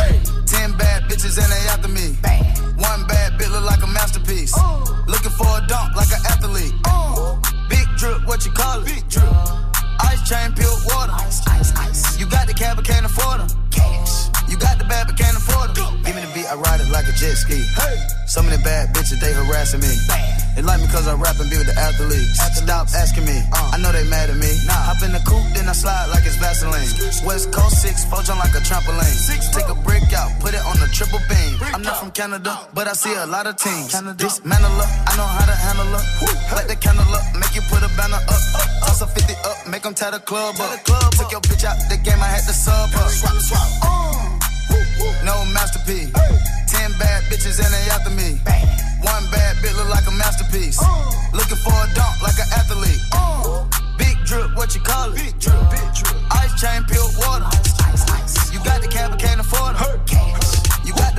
[0.47, 2.17] Ten bad bitches and they after me.
[2.82, 4.58] One bad bitch look like a masterpiece.
[5.08, 6.73] Looking for a dunk like an athlete.
[7.69, 8.86] Big drip, what you call it?
[8.86, 9.29] Big drip.
[10.29, 11.11] Chain, pure water.
[11.25, 12.19] Ice, ice, ice.
[12.19, 13.68] You got the cab, but can't afford them.
[14.49, 16.01] You got the bad, but can't afford them.
[16.03, 17.62] Give me the beat, I ride it like a jet ski.
[17.77, 18.19] Hey.
[18.29, 19.89] Of the bad bitches, they harassing me.
[20.55, 22.38] They like me cause I rap and be with the athletes.
[22.55, 24.53] Stop asking me, I know they mad at me.
[24.69, 24.79] Nah.
[24.85, 26.88] Hop in the coupe, then I slide like it's Vaseline.
[27.25, 29.12] West Coast 6, four jump like a trampoline.
[29.12, 31.57] Six, Take a brick out, put it on the triple beam.
[31.73, 33.91] I'm not from Canada, but I see a lot of teams.
[34.15, 36.03] Dismantle her, I know how to handle her.
[36.53, 38.41] Light the candle up, make you put a banner up.
[38.85, 40.79] Toss a 50 up, make them tie the club up.
[41.17, 44.28] Took your bitch out the game, I had to sub her.
[45.23, 46.12] No masterpiece.
[46.67, 48.39] Ten bad bitches and they after me.
[49.01, 50.79] One bad bitch look like a masterpiece.
[51.33, 53.01] Looking for a dunk like an athlete.
[53.97, 55.15] Big drip, what you call it?
[55.15, 56.15] Big drip, big drip.
[56.31, 57.47] Ice chain, pure water.
[58.51, 60.12] You got the cab, can't afford it.
[60.85, 61.18] You got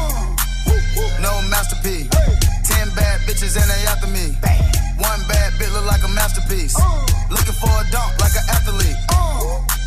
[1.21, 2.09] No masterpiece.
[2.65, 4.33] Ten bad bitches and they after me.
[4.97, 6.73] One bad bitch look like a masterpiece.
[7.29, 8.97] Looking for a dunk like an athlete.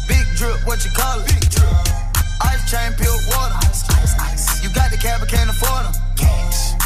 [0.06, 1.26] Big drip, what you call it?
[1.26, 1.74] Big drip.
[2.46, 3.58] Ice chain, pure water.
[4.62, 5.94] You got the cab, but can't afford them.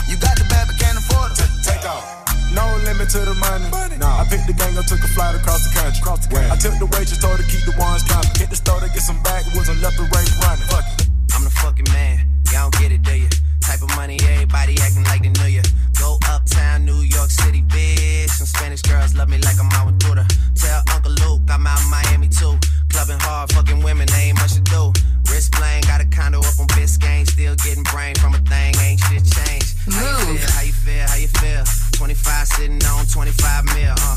[0.08, 1.48] You got the bad, but can't afford them.
[1.60, 2.04] Take off.
[2.48, 3.68] No limit to the money.
[4.00, 6.00] Nah, I picked the gang up, took a flight across the country.
[6.48, 8.32] I took the waitress, told her to keep the ones coming.
[8.40, 10.64] Hit the store to get some backwoods and left the race running.
[10.72, 11.08] Fuck it.
[11.36, 12.24] I'm the fucking man.
[12.48, 13.28] Y'all don't get it, do you?
[13.68, 15.62] Type of money, everybody acting like they knew ya.
[16.00, 18.30] Go uptown, New York City, bitch.
[18.30, 20.26] Some Spanish girls love me like I'm out with Buddha.
[20.54, 22.56] Tell Uncle Luke I'm out in Miami too.
[22.88, 24.90] Clubbing hard, fucking women, ain't much to do.
[25.28, 27.28] Wrist playing, got a condo up on Biscayne.
[27.28, 29.76] Still getting brain from a thing, ain't shit changed.
[29.92, 30.48] How you feel?
[30.48, 31.06] How you feel?
[31.06, 31.64] How you feel?
[31.92, 34.16] 25 sitting on 25 mil, uh.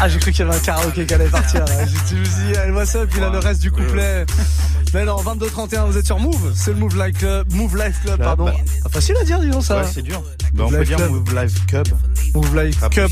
[0.00, 1.64] Ah, j'ai cru qu'il y avait un karaoké qui allait partir.
[1.66, 4.26] Je me suis dit, elle voit ça, puis là, le reste du couplet.
[4.94, 6.52] Mais non, 22-31, vous êtes sur Move.
[6.54, 7.52] C'est le Move Life Club.
[7.52, 8.50] Move Life Club, pardon.
[8.84, 9.78] Ah, facile à dire, disons ça.
[9.78, 10.22] Ouais, c'est dur.
[10.54, 11.10] Bah, on peut Life dire Club.
[11.10, 11.88] Move Live Cup.
[12.34, 13.10] Move Life Cup.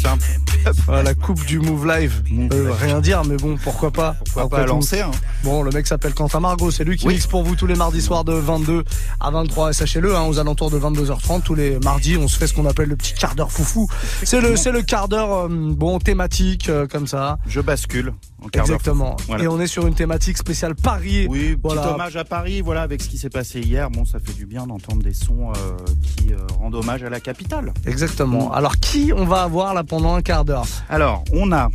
[0.87, 2.23] Voilà, la coupe du Move Live.
[2.53, 4.17] Euh, rien dire, mais bon, pourquoi pas.
[4.25, 4.75] Pourquoi Après pas tout.
[4.75, 5.11] lancer, hein.
[5.43, 7.15] Bon, le mec s'appelle Quentin Margot, c'est lui qui Oui.
[7.15, 8.83] mixe pour vous tous les mardis soirs de 22
[9.21, 9.71] à 23.
[9.71, 12.65] Et sachez-le, hein, aux alentours de 22h30, tous les mardis, on se fait ce qu'on
[12.67, 13.89] appelle le petit quart d'heure foufou.
[14.23, 15.49] C'est le, c'est le quart d'heure, euh,
[15.85, 17.37] bon, thématique, euh, comme ça.
[17.47, 18.15] Je bascule.
[18.43, 18.49] En.
[18.59, 19.17] Exactement.
[19.27, 19.45] Voilà.
[19.45, 21.27] Et on est sur une thématique spéciale Paris.
[21.29, 21.83] Oui, voilà.
[21.83, 23.91] petit hommage à Paris, voilà, avec ce qui s'est passé hier.
[23.91, 27.21] Bon, ça fait du bien d'entendre des sons euh, qui euh, rendent hommage à la
[27.21, 27.75] capitale.
[27.87, 28.51] Exactement.
[28.55, 30.67] Alors, qui on va avoir là pendant un quart d'heure?
[30.89, 31.71] Alors, on a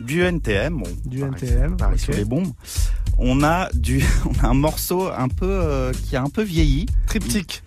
[0.00, 2.00] du NTM, bon, Du NTM, Paris ok.
[2.00, 2.52] sous les bombes.
[3.18, 6.86] On a du, on a un morceau un peu qui a un peu vieilli.
[7.06, 7.62] Triptyque.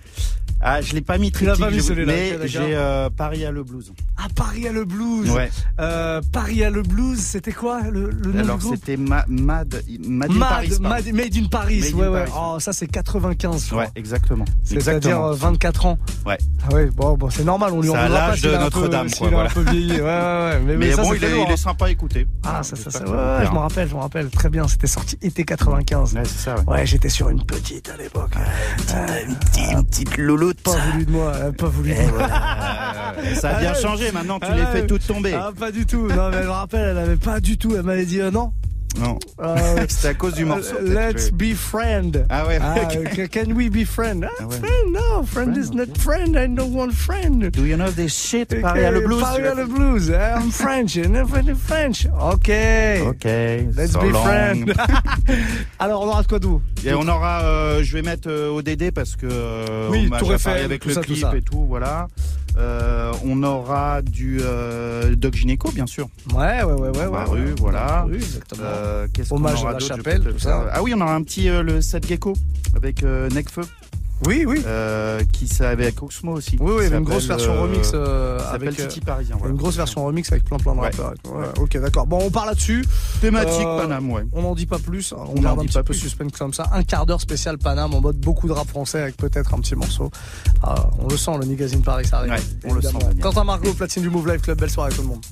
[0.68, 3.94] Ah, je l'ai pas mis triptyque, pas je- mais j'ai euh, Paris à le blues.
[4.18, 5.30] Ah, Paris a le blues.
[5.30, 5.52] Ouais.
[5.80, 9.84] Euh, Paris a le blues, c'était quoi le, le nom Alors c'était Ma- Mad, Mad,
[9.88, 10.72] in Mad, Paris.
[10.82, 11.82] Mad- Made in Paris.
[11.82, 12.26] Made in ouais, ouais.
[12.26, 12.32] Paris.
[12.56, 13.62] Oh, ça c'est 95.
[13.64, 13.84] je crois.
[13.84, 14.46] Ouais, exactement.
[14.64, 15.28] C'est-à-dire Exactement.
[15.30, 16.00] euh, 24 ans.
[16.26, 16.38] Ouais.
[16.68, 19.08] Ah ouais, bon, bon c'est normal, on lui en à voudra pas l'âge de Notre-Dame,
[19.12, 19.50] quoi, voilà.
[19.52, 19.92] un peu vieilli.
[19.92, 20.60] Ouais, ouais, ouais.
[20.66, 21.58] Mais, Mais, ça, bon, il est, lourd, il est hein.
[21.58, 22.26] sympa à écouter.
[22.44, 23.54] Ah, ça, ça, ça, ouais, ouais, je plaira.
[23.54, 24.68] me rappelle, je me rappelle très bien.
[24.68, 26.16] C'était sorti été 95.
[26.16, 26.64] Ouais, c'est ça, ouais.
[26.68, 28.32] Ouais, j'étais sur une petite à l'époque.
[29.72, 30.55] Une petite louloute.
[30.64, 32.22] Pas voulu de moi, euh, pas voulu de moi.
[32.22, 34.68] Euh, ça a bien Ah, changé maintenant, tu ah, les ouais.
[34.72, 35.34] fais toutes tomber.
[35.34, 36.08] Ah, pas du tout.
[36.08, 37.76] Non, mais je me rappelle, elle avait pas du tout.
[37.76, 38.52] Elle m'avait dit euh, non.
[39.00, 39.18] Non.
[39.42, 40.76] Euh, C'était à cause du morceau.
[40.76, 42.26] euh, peut-être Let's que- be friend.
[42.30, 42.98] Ah ouais, Ah, ok.
[43.20, 44.26] euh, can we be friend?
[44.26, 44.58] Ah, Ah ouais.
[44.58, 46.36] Friend, no, friend is not friend.
[46.36, 47.50] I know one friend.
[47.52, 48.60] Do you know this shit?
[48.62, 49.22] Paris à le blues?
[49.22, 50.10] Paris à le blues.
[50.10, 50.96] I'm French.
[50.96, 52.08] I'm French.
[52.20, 52.50] Ok.
[53.08, 53.26] Ok.
[53.26, 54.24] Let's so be long.
[54.24, 54.74] friend.
[55.80, 56.62] Alors, on aura de quoi d'où?
[56.86, 60.62] Et on aura, euh, je vais mettre euh, ODD parce que Oui, à Eiffel, Paris
[60.64, 62.08] avec tout le ça, tout clip et tout, voilà.
[62.58, 66.08] Euh, on aura du euh, Doc Gynéco, bien sûr.
[66.34, 66.92] Ouais, ouais, ouais, ouais.
[66.92, 67.54] Dans ouais, la rue, ouais.
[67.60, 68.06] voilà.
[68.08, 68.62] Oui, exactement.
[68.64, 70.66] Euh, Qu'est-ce qu'on Hommage aura à la chapelle, tout ça.
[70.72, 72.34] Ah oui, on aura un petit euh, le set gecko
[72.76, 73.62] avec euh, Necfeu.
[74.26, 74.62] Oui, oui.
[74.66, 76.56] Euh, qui ça avec Oxmo aussi.
[76.62, 79.02] Oui, oui, il y Qui avait une grosse version euh, remix euh, avec euh, Titi
[79.02, 79.36] Parisien.
[79.38, 79.52] Voilà.
[79.52, 80.86] une grosse version remix avec plein plein de Ouais.
[80.86, 81.12] rappeurs.
[81.12, 81.32] et tout.
[81.32, 82.08] Ouais, ok, d'accord.
[82.08, 82.86] Bon, on part là-dessus.
[83.20, 84.24] Thématique Euh, Paname, ouais.
[84.32, 85.12] On n'en dit pas plus.
[85.12, 85.96] On, On garde un dit petit peu plus.
[85.96, 86.70] suspense comme ça.
[86.72, 89.76] Un quart d'heure spécial Paname en mode beaucoup de rap français avec peut-être un petit
[89.76, 90.10] morceau.
[90.64, 92.32] Ah, on le sent, le Nigazine Paris, ça arrive.
[92.32, 92.94] Ouais, on le sent.
[93.22, 94.58] Quentin Margot, platine du Move Life Club.
[94.62, 95.26] Belle soirée à tout le monde.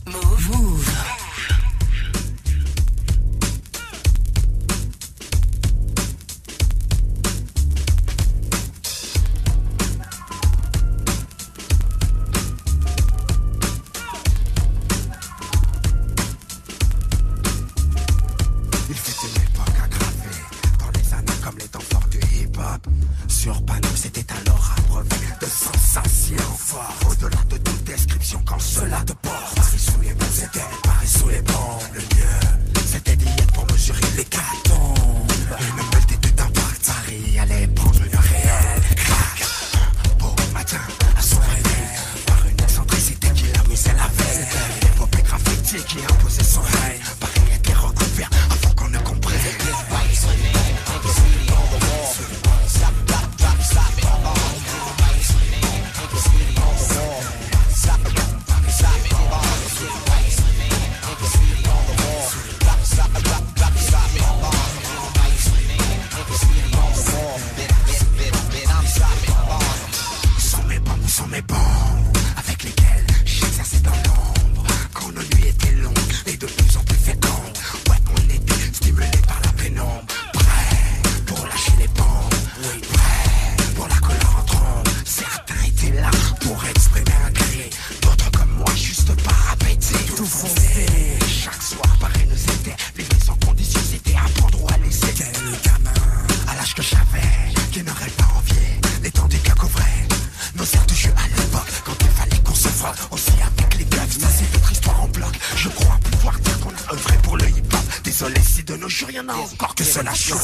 [103.11, 105.33] Aussi avec les gueules, ça c'est notre histoire en bloc.
[105.55, 107.81] Je crois pouvoir dire qu'on a œuvré pour le hip-hop.
[108.03, 110.39] Désolé si de nos jours y'en a encore que cela change.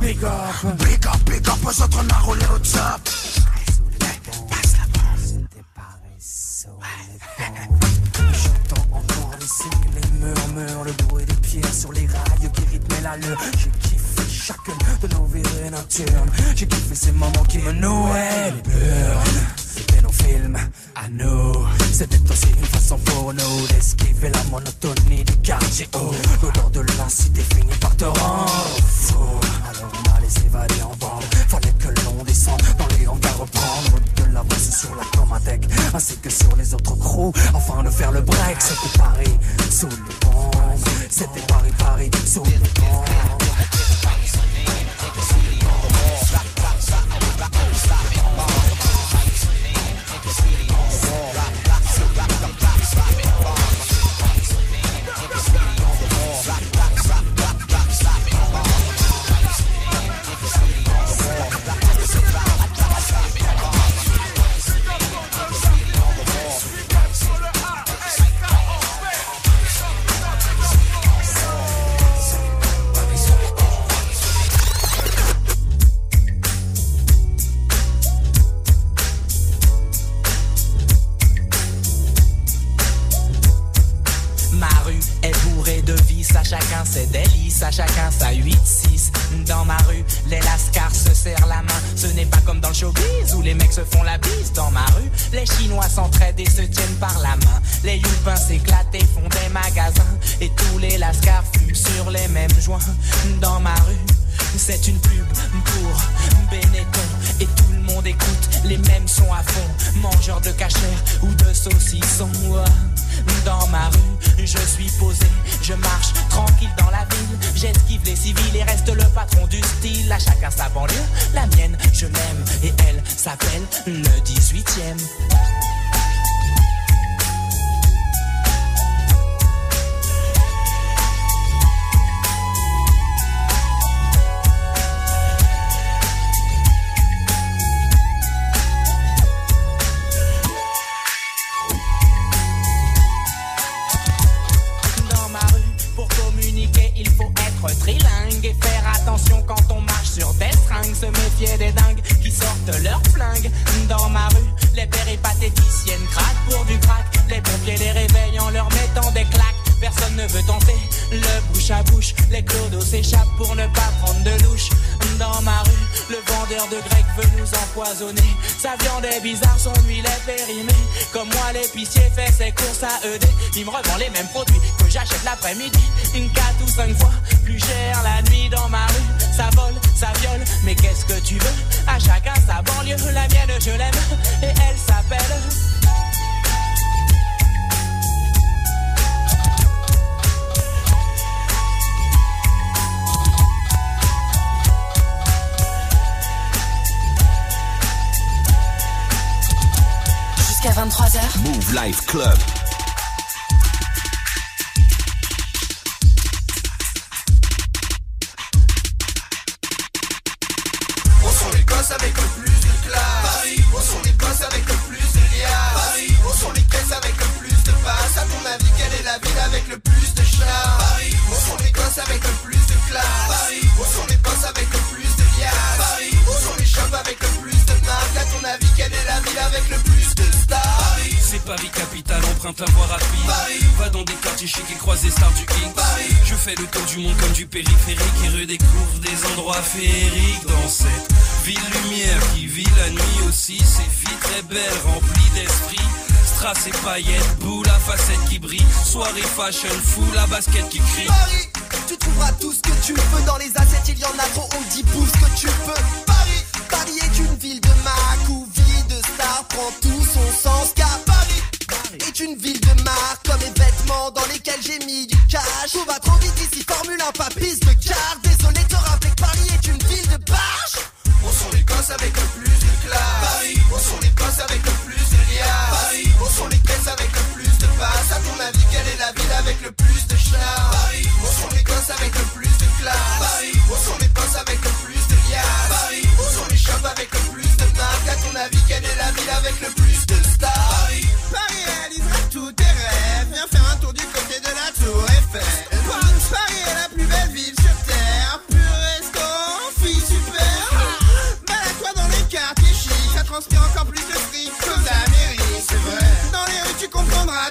[0.00, 0.20] 93, big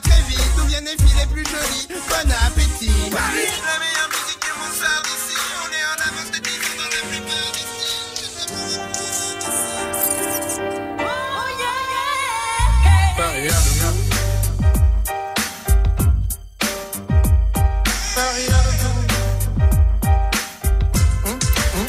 [0.02, 0.50] très vite.
[0.58, 2.92] D'où viennent les filles les plus jolies Bon appétit.
[3.12, 5.38] Paris, la meilleure musique du monde sort d'ici.
[5.64, 7.90] On est en avance de 10 ans dans la plupart d'ici.
[11.00, 13.18] Oh yeah, yeah.
[13.18, 13.60] Paris, yeah.
[21.26, 21.38] Hum,
[21.76, 21.88] hum.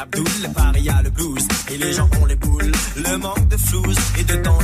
[0.00, 0.24] Abdoul,
[0.54, 4.22] Paris a le blues, et les gens ont les boules, le manque de flouze et
[4.22, 4.58] de temps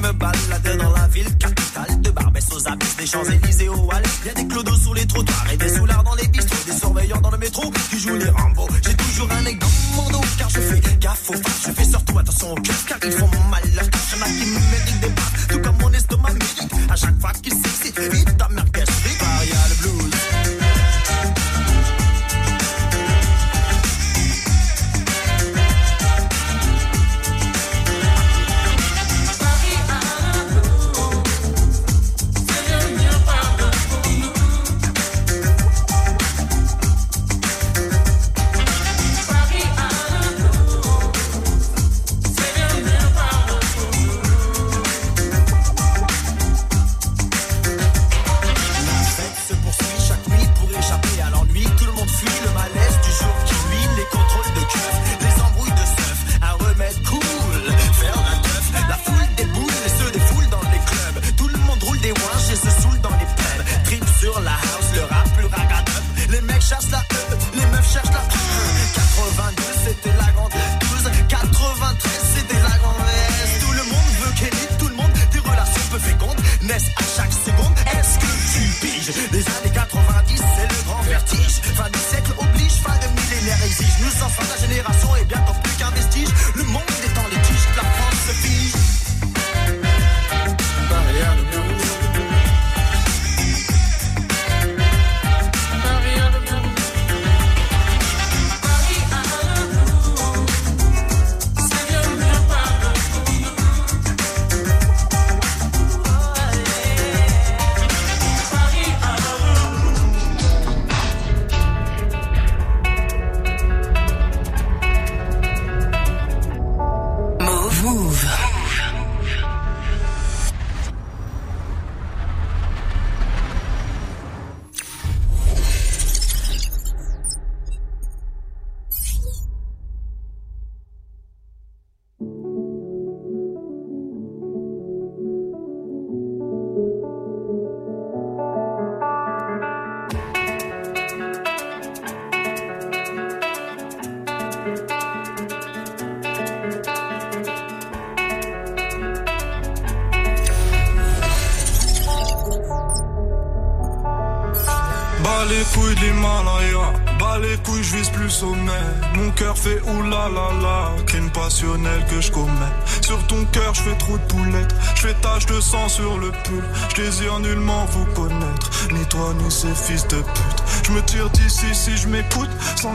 [0.00, 4.02] me balade dans la ville capitale de Barbès aux abysses, des Champs-Élysées au Hall.
[4.24, 6.64] Y a des clodos sur les trottoirs et des soulards dans les bistrots.
[6.66, 8.68] Des surveillants dans le métro qui jouent les Rambo.
[8.84, 11.34] J'ai toujours un aigle dans mon dos car je fais gaffe aux.
[11.34, 12.79] Je fais surtout attention aux cœurs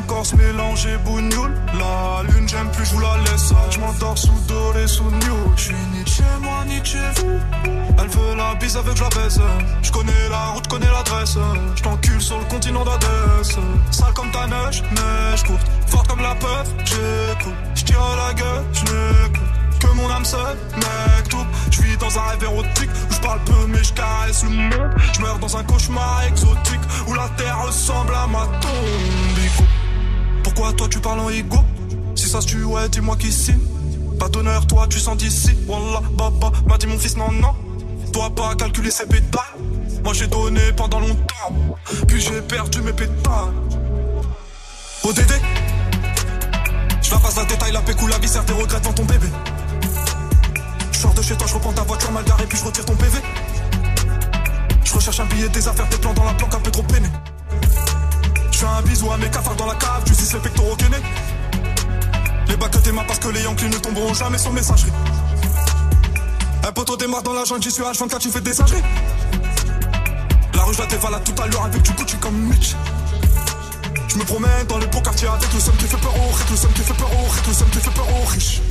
[0.06, 1.54] sans corps se mélanger bougnoule.
[1.74, 3.54] La lune, j'aime plus, je vous la laisse.
[3.70, 5.54] Je m'endors sous doré, sous new.
[5.56, 7.40] Je suis ni chez moi, ni chez vous.
[7.98, 9.40] Elle veut la bise avec je la baisse.
[9.82, 11.38] Je connais la route, connais l'adresse.
[11.76, 13.58] Je t'encule sur le continent d'Adès.
[13.92, 15.68] Sale comme ta neige, neige courte.
[15.88, 17.54] Forte comme la peur, j'écoute.
[17.76, 19.80] Je tire la gueule, je.
[19.80, 21.46] Que mon âme seule, mec, tout.
[21.70, 24.90] Je vis dans un rêve érotique où je parle peu mais je caresse le monde.
[25.14, 29.65] Je meurs dans un cauchemar exotique où la terre ressemble à ma tombe.
[30.56, 31.58] Pourquoi toi tu parles en ego
[32.16, 33.60] Si ça se tue, ouais, dis-moi qui signe.
[34.18, 35.52] Pas d'honneur, toi tu sens d'ici.
[35.68, 37.54] Wallah, baba, m'a dit mon fils, non, non.
[38.14, 39.44] Dois pas calculer ses pétales.
[40.02, 41.76] Moi j'ai donné pendant longtemps.
[42.08, 43.52] Puis j'ai perdu mes pétales.
[45.04, 45.34] ODD.
[47.02, 49.28] Je la passe la détail, la pécou, la viscère, tes regrets devant ton bébé.
[50.94, 52.96] Je sors de chez toi, je reprends ta voiture mal garée, puis je retire ton
[52.96, 53.20] PV.
[54.86, 57.10] Je recherche un billet, des affaires, des plans dans la planque, un peu trop peiné.
[58.56, 61.04] Je fais un bisou à mes cafards dans la cave, tu sais les pectoraux gainés.
[62.48, 64.94] Les bacs que tes parce que les Yankees ne tomberont jamais sur messagerie.
[66.66, 68.82] Un poteau démarre dans la jungle, j'y suis H24, tu fais des singeries.
[70.54, 72.78] La rue, je la dévalade tout à l'heure avec du tu comme Mitch.
[74.08, 76.50] Je me promène dans les beaux quartiers avec le seum qui fait peur aux riches,
[76.50, 78.62] le seum qui fait peur aux riches, le seum qui fait peur aux riches.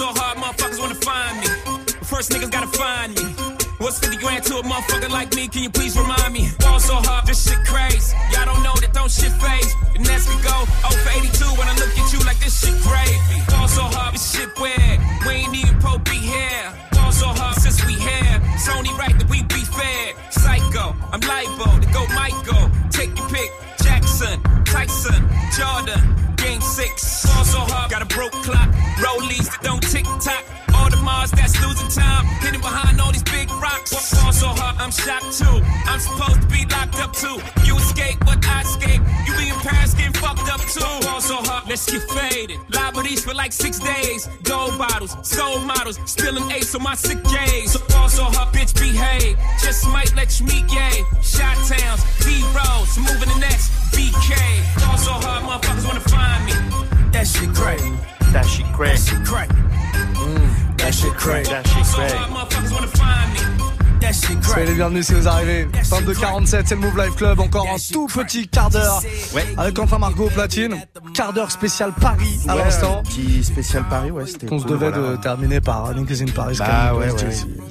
[0.00, 1.46] Hard, motherfuckers wanna find me.
[2.04, 3.24] First niggas gotta find me.
[3.78, 5.48] What's 50 grand to a motherfucker like me?
[5.48, 6.48] Can you please remind me?
[6.60, 8.16] Ball so hard, this shit crazy.
[8.32, 9.74] Y'all don't know that don't shit phase.
[9.92, 10.26] The next
[12.58, 13.38] shit gravy.
[13.48, 14.98] Gone so hard, this shit weird.
[15.26, 16.66] We ain't even pro be here.
[16.92, 18.36] Gone so hard since we here.
[18.54, 20.14] It's only right that we be fair.
[20.30, 22.70] Psycho, I'm libo to go Michael.
[22.90, 23.50] Take your pick.
[23.82, 25.22] Jackson, Tyson,
[25.56, 26.02] Jordan,
[26.36, 27.26] Game 6.
[27.26, 28.68] Gone so hard, got a broke clock.
[28.98, 30.44] Rollies that don't tick tock.
[30.74, 32.26] All the Mars that's losing time.
[32.42, 33.92] Hidden behind all these big rocks.
[34.14, 35.58] Gone so hard, I'm shocked too.
[35.86, 37.38] I'm supposed to be locked up too.
[37.64, 38.18] You escape
[39.98, 40.80] getting fucked up too.
[41.06, 42.58] Fall so hard, let's get faded.
[42.70, 44.28] Liberties for like six days.
[44.44, 45.98] Gold bottles, soul models.
[46.06, 47.72] Spilling ace on my sick days.
[47.72, 48.24] So fall so
[48.54, 49.36] bitch, behave.
[49.62, 51.02] Just might let you meet gay.
[51.22, 54.32] Shot towns, B roads, moving the next BK.
[54.80, 56.52] Fall so hard, motherfuckers wanna find me.
[57.12, 57.82] That shit great.
[58.32, 58.96] That shit crack.
[58.96, 59.48] That shit great.
[59.48, 61.44] Mm, that shit crack.
[61.46, 62.12] That shit So crack.
[62.12, 63.87] hard, motherfuckers wanna find me.
[64.42, 65.66] Soyez les bienvenus si vous arrivez.
[65.66, 67.40] 22h47, c'est le Move Life Club.
[67.40, 69.02] Encore un tout petit quart d'heure
[69.56, 70.76] avec Quentin Margot au platine.
[71.14, 73.02] Quart d'heure spécial Paris à Ouais, l'instant.
[73.02, 74.46] Petit spécial Paris, ouais, c'était.
[74.46, 75.10] Qu'on se devait voilà.
[75.12, 76.56] de terminer par in Paris.
[76.58, 77.08] Bah comme ouais.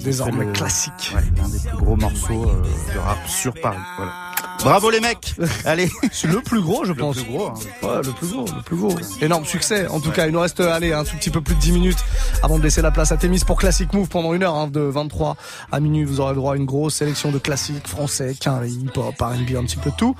[0.03, 1.13] Désormais le- classique.
[1.15, 3.77] Ouais, l'un des plus gros morceaux euh, de rap sur Paris.
[3.97, 4.11] Voilà.
[4.59, 5.35] Bravo les mecs.
[5.65, 5.89] Allez.
[6.11, 7.15] C'est le plus gros, je Le pense.
[7.17, 7.47] plus gros.
[7.47, 7.53] hein.
[7.83, 8.95] Ouais, le plus gros, le plus gros.
[9.21, 9.87] Énorme succès.
[9.87, 11.97] En tout cas, il nous reste, allez, un tout petit peu plus de 10 minutes
[12.43, 14.81] avant de laisser la place à Témis pour Classic Move pendant une heure, hein, de
[14.81, 15.37] 23
[15.71, 16.03] à minuit.
[16.03, 19.63] Vous aurez le droit à une grosse sélection de classiques français, qu'un hip-hop, R&B, un
[19.63, 20.15] petit peu de tout.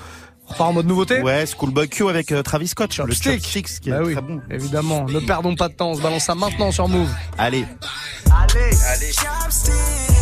[0.46, 1.20] On repart en mode nouveauté.
[1.20, 2.88] Ouais, Schoolboy Q avec euh, Travis Scott.
[2.96, 3.32] Le Chopstick.
[3.42, 4.40] Chopsticks qui est Bah oui, très bon.
[4.50, 5.04] évidemment.
[5.04, 5.90] Ne perdons pas de temps.
[5.90, 7.10] On se balance ça maintenant sur Move.
[7.36, 7.66] Allez.
[8.30, 8.70] Allez.
[8.86, 10.17] Allez.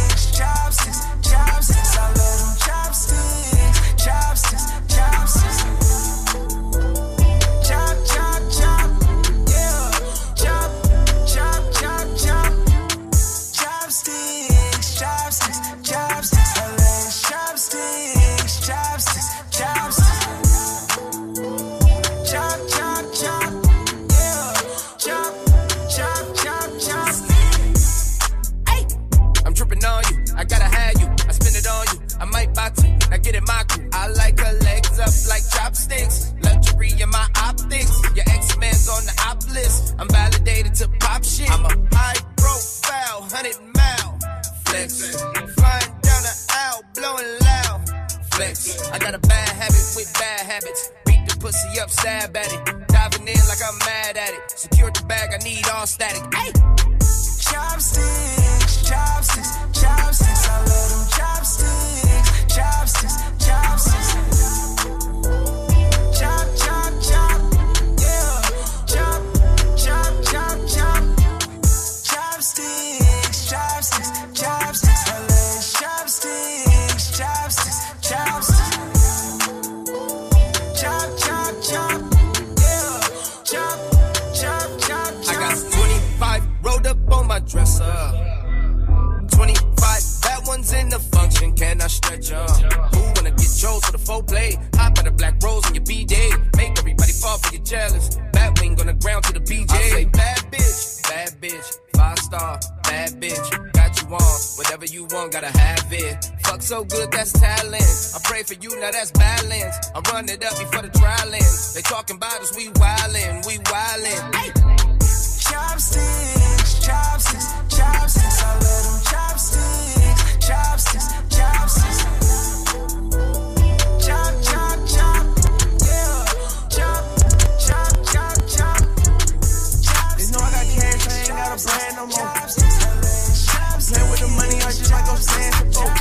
[134.91, 135.96] Like I'm saying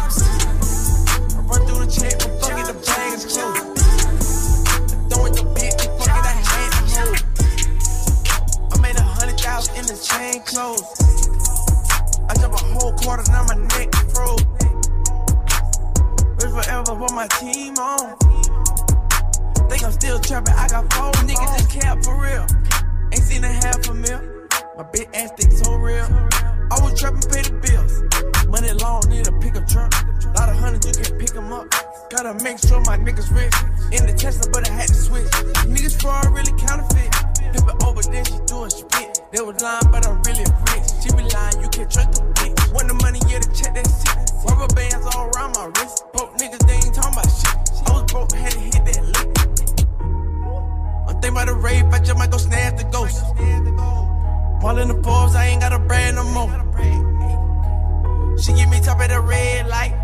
[36.06, 37.10] fraud really counterfeit.
[37.41, 39.22] It over, then she do spit.
[39.32, 40.88] They was lying, but I'm really rich.
[41.01, 42.74] She be lying, you can't trust the bitch.
[42.74, 44.18] Want the money, yeah, to check that shit.
[44.45, 46.06] Rubber bands all around my wrist.
[46.14, 47.58] Broke niggas, they ain't talking about shit.
[47.88, 49.30] I was broke, had to hit that lick.
[51.08, 53.24] I'm thinking about the rape, I just might go snatch the ghost.
[54.62, 56.51] Ball in the Forbes, I ain't got a brand no more.
[58.38, 59.95] She give me top of the red light.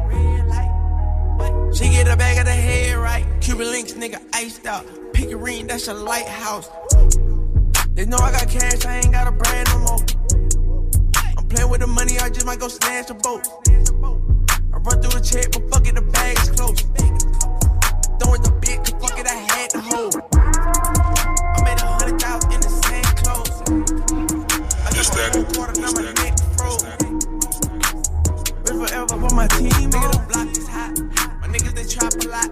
[1.73, 3.25] She get a bag of the head right.
[3.41, 4.85] Cuban links, nigga, iced out.
[5.13, 5.29] Pick
[5.67, 6.67] that's a lighthouse.
[7.93, 10.03] They know I got cash, I ain't got a brand no more.
[11.37, 13.45] I'm playing with the money, I just might go snatch a boat.
[14.73, 16.81] I run through a check, but fuck it, the bag's is close.
[18.17, 20.15] Throwing the bitch, fuck it, I had to hold.
[20.33, 23.61] I made a hundred thousand in the same clothes.
[24.81, 26.81] I just a quarter, now my neck froze.
[28.65, 31.10] Been forever for my team, nigga, the block is hot.
[31.61, 32.49] Niggas, they trap a lot.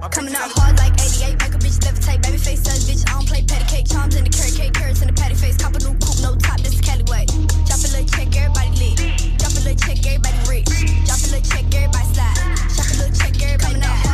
[0.00, 2.22] My Coming out hard like 88, make a bitch levitate.
[2.22, 3.86] Baby face says, bitch, I don't play patty cake.
[3.88, 5.56] Charms in the carrot cake, carrots in the patty face.
[5.56, 7.26] Cop a new coupe, no top, this is way.
[7.66, 9.38] Drop a little check, everybody lit.
[9.38, 10.66] Drop a little check, everybody rich.
[11.06, 12.34] Drop a little check, everybody slide.
[12.74, 14.09] Drop a little check, everybody Coming out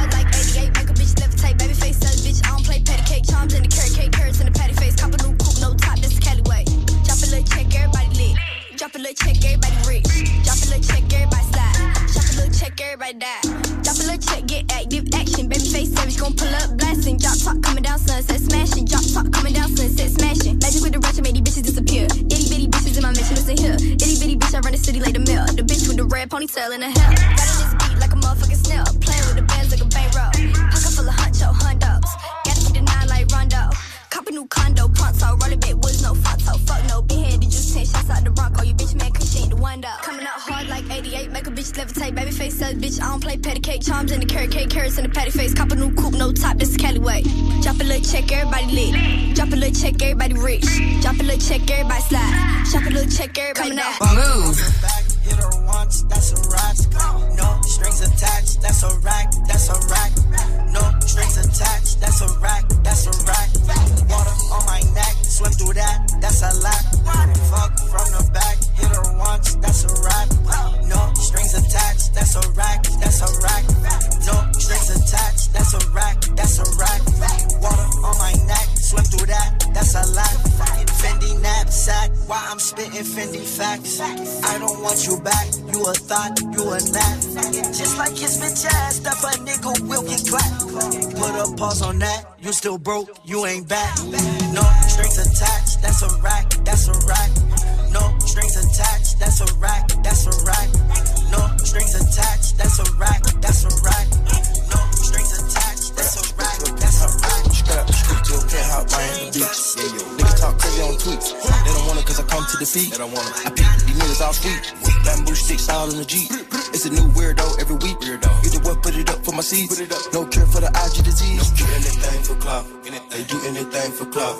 [113.56, 114.74] these niggas all sweet.
[115.04, 116.30] Bamboo sticks all in the Jeep.
[116.74, 117.98] It's a new weirdo every week.
[118.00, 118.30] Weirdo.
[118.44, 119.76] You the what, put it up for my seeds.
[119.76, 120.12] Put it up.
[120.12, 121.52] No care for the IG disease.
[121.56, 121.68] Cure.
[121.72, 122.66] anything for clout.
[122.84, 124.36] They do anything for clout.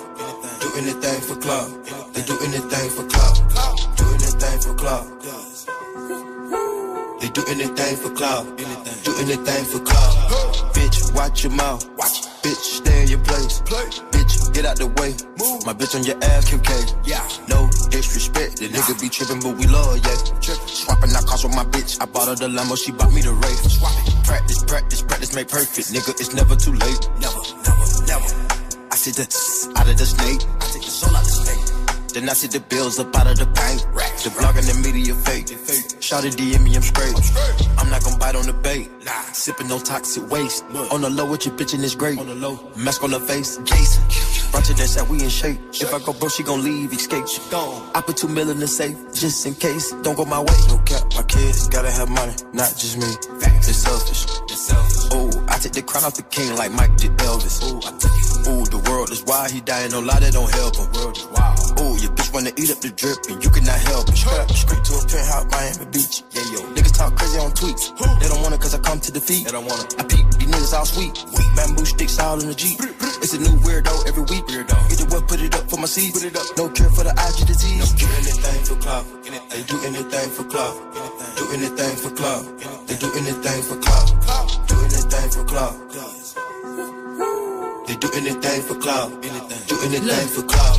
[0.61, 1.69] Do anything for clout.
[2.13, 3.35] They do anything for clout.
[3.97, 5.07] Do anything for clout.
[7.19, 8.45] They do anything for clout.
[9.03, 10.13] Do anything for clout.
[10.75, 11.89] Bitch, watch your mouth.
[11.97, 12.27] Watch.
[12.43, 13.61] Bitch, stay in your place.
[13.61, 15.15] Bitch, get out the way.
[15.65, 16.95] My bitch on your ass, QK.
[17.05, 17.27] Yeah.
[17.49, 18.57] No disrespect.
[18.57, 20.15] The nigga be trippin', but we love, yeah.
[20.67, 22.01] Swapping out cars with my bitch.
[22.01, 23.63] I bought her the limo, she bought me the Wraith.
[24.25, 25.93] Practice, practice, practice, make perfect.
[25.93, 27.03] Nigga, it's never too late.
[27.19, 28.29] Never, never, never.
[28.91, 29.25] I see the
[29.75, 30.41] out of the snake.
[30.61, 32.13] I take the soul out the snake.
[32.13, 33.81] Then I see the bills up out of the bank.
[34.23, 35.47] The blog and the media fake.
[36.01, 37.13] Shout it DM me, I'm straight.
[37.77, 38.89] I'm not gonna bite on the bait.
[39.33, 40.63] Sipping no toxic waste.
[40.91, 42.17] On the low with your bitch and it's great.
[42.17, 43.57] On the low, mask on the face.
[43.63, 44.36] Jason.
[44.53, 45.59] Of that we in shape.
[45.73, 47.27] If I go broke, she gon' leave, escape.
[47.27, 47.89] She gone.
[47.95, 49.91] I put two mil in the safe, just in case.
[50.03, 50.57] Don't go my way.
[50.67, 53.07] No cap, my kids gotta have money, not just me.
[53.39, 54.25] They selfish.
[54.29, 54.96] Oh, I
[55.67, 57.59] take the crown off the king like Mike did Elvis.
[57.67, 58.47] Ooh, I took it.
[58.47, 60.87] Ooh, the world is wild, he dying, no lie, that don't help him.
[60.95, 61.59] World is wild.
[61.81, 64.15] Ooh, your bitch wanna eat up the drip and you cannot help it.
[64.15, 66.23] Straight to a penthouse, Miami Beach.
[66.31, 66.59] Yeah, yo.
[66.71, 67.91] Niggas talk crazy on tweets.
[68.21, 69.45] They don't want it cause I come to defeat.
[69.45, 69.99] They don't want it.
[69.99, 71.13] I peep, these niggas all sweet.
[71.55, 72.79] Bamboo sticks all in the Jeep.
[73.19, 74.45] It's a new weirdo every week.
[74.47, 74.75] Weirdo.
[74.87, 76.15] Either what, put it up for my seeds.
[76.15, 76.47] Put it up.
[76.55, 77.83] No care for the IG disease.
[77.83, 79.03] No cure anything for clout.
[79.51, 80.73] They do anything for club.
[81.35, 82.41] Do anything for club.
[82.87, 84.76] They do anything for clout.
[85.27, 85.75] Anything for clout.
[87.85, 89.21] They do anything for clout.
[89.21, 90.77] Do anything for clout.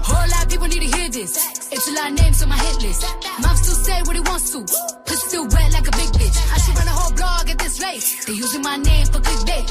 [0.00, 1.36] Whole lot of people need to hear this.
[1.70, 3.04] It's a lot of names on my hit list.
[3.42, 4.60] Mom still say what he wants to.
[5.04, 6.38] Pussy still wet like a big bitch.
[6.50, 8.24] I should run a whole blog at this rate.
[8.26, 9.68] They using my name for clickbait.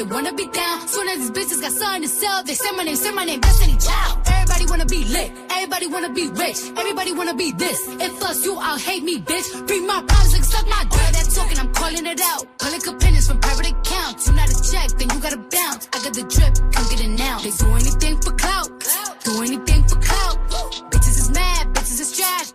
[0.00, 0.88] They wanna be down.
[0.88, 3.40] Soon as these bitches got something to sell, they say my name, say my name,
[3.40, 4.22] Destiny Child.
[4.26, 7.78] Everybody wanna be lit, everybody wanna be rich, everybody wanna be this.
[8.06, 9.48] If us you all hate me, bitch.
[9.66, 11.10] Bring my problems and suck my dick.
[11.16, 12.42] That talking, I'm calling it out.
[12.58, 14.26] Public opinions from private accounts.
[14.26, 15.88] You not a check, then you gotta bounce.
[15.92, 17.36] I got the drip, come get it now.
[17.44, 18.68] They do anything for clout,
[19.24, 20.36] do anything for clout.
[20.90, 22.48] Bitches is mad, bitches is trash.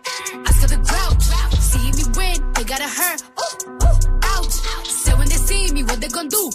[0.48, 1.24] I saw the grouch.
[1.70, 3.22] See me win, they gotta hurt.
[3.22, 3.54] Ooh,
[3.86, 3.98] ooh,
[4.34, 4.56] ouch.
[5.04, 6.50] So when they see me, what they gonna do?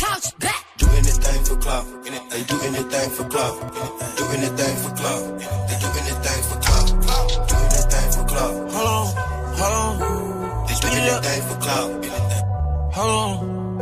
[0.00, 0.64] Couch, back.
[0.78, 1.86] Do anything for club.
[2.04, 3.56] They do anything for clout.
[4.16, 5.24] Do anything for clout.
[5.68, 6.88] They do anything for clout.
[7.50, 8.70] Do anything for club.
[8.72, 9.06] Hold on,
[9.60, 10.20] hold on.
[11.70, 11.90] out.
[12.96, 13.78] Hold on.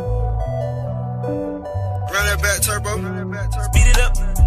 [2.11, 2.91] Run that back turbo.
[3.67, 4.38] Speed it up.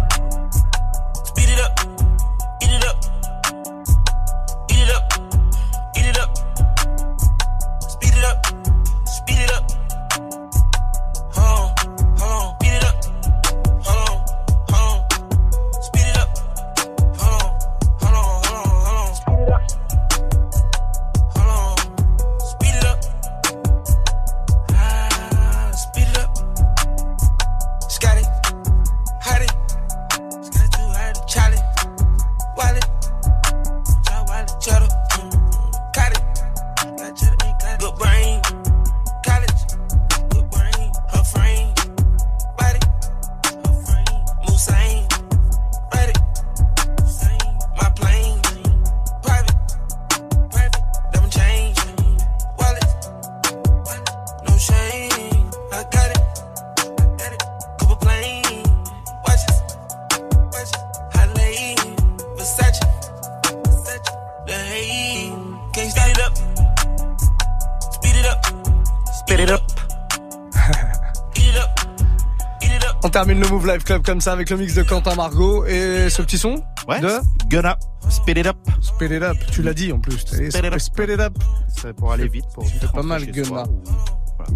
[73.13, 76.23] Termine le Move Live Club comme ça avec le mix de Quentin Margot et ce
[76.23, 76.99] petit son Ouais.
[76.99, 77.09] de
[77.47, 77.77] Gunna.
[78.09, 78.57] Speed it up.
[78.81, 79.37] Speed It Up.
[79.51, 80.17] Tu l'as dit en plus.
[80.17, 80.79] Speed it up.
[80.79, 81.37] Speed It Up.
[81.67, 83.63] C'est pour aller vite, pour C'est pas mal Gunna.
[83.63, 83.83] ou-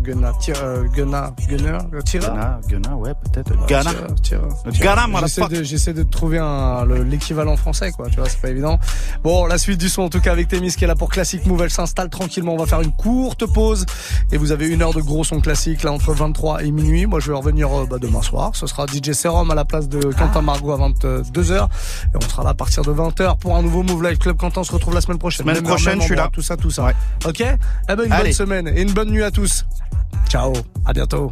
[0.01, 2.34] Gunna, tire, euh, Gunna, Gunner, tireur.
[2.34, 3.65] Gunna, Gunna, ouais, peut-être.
[3.67, 3.91] Ghana.
[4.80, 6.39] Ghana, J'essaie de, j'essaie de trouver
[7.05, 8.09] l'équivalent français, quoi.
[8.09, 8.80] Tu vois, c'est pas évident.
[9.23, 11.45] Bon, la suite du son, en tout cas, avec Témis qui est là pour Classic
[11.45, 11.61] Move.
[11.63, 12.53] Elle s'installe tranquillement.
[12.53, 13.86] On va faire une courte pause.
[14.32, 17.05] Et vous avez une heure de gros son classique, là, entre 23 et minuit.
[17.05, 18.51] Moi, je vais revenir euh, bah, demain soir.
[18.53, 21.65] Ce sera DJ Serum à la place de Quentin Margot à 22h.
[22.13, 24.38] Et on sera là à partir de 20h pour un nouveau Move Live Club.
[24.38, 25.45] Quentin, on se retrouve la semaine prochaine.
[25.45, 26.32] Semaine Même heure, prochaine, je suis endroit, là.
[26.34, 26.84] Tout ça, tout ça.
[26.84, 26.93] Ouais.
[27.25, 27.41] Ok?
[27.41, 27.45] Eh
[27.88, 28.34] ben, une bonne Allez.
[28.34, 29.65] semaine et une bonne nuit à tous.
[30.30, 30.53] Ciao.
[30.86, 31.32] À bientôt.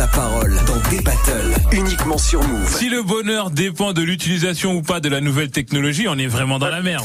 [0.00, 2.74] la parole dans des battles uniquement sur Move.
[2.74, 6.58] Si le bonheur dépend de l'utilisation ou pas de la nouvelle technologie, on est vraiment
[6.58, 7.04] dans la merde.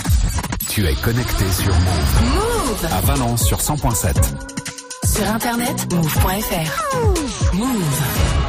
[0.70, 2.24] Tu es connecté sur Move.
[2.24, 4.16] Move À Valence sur 100.7.
[5.14, 7.54] Sur internet, move.fr.
[7.54, 8.45] Move.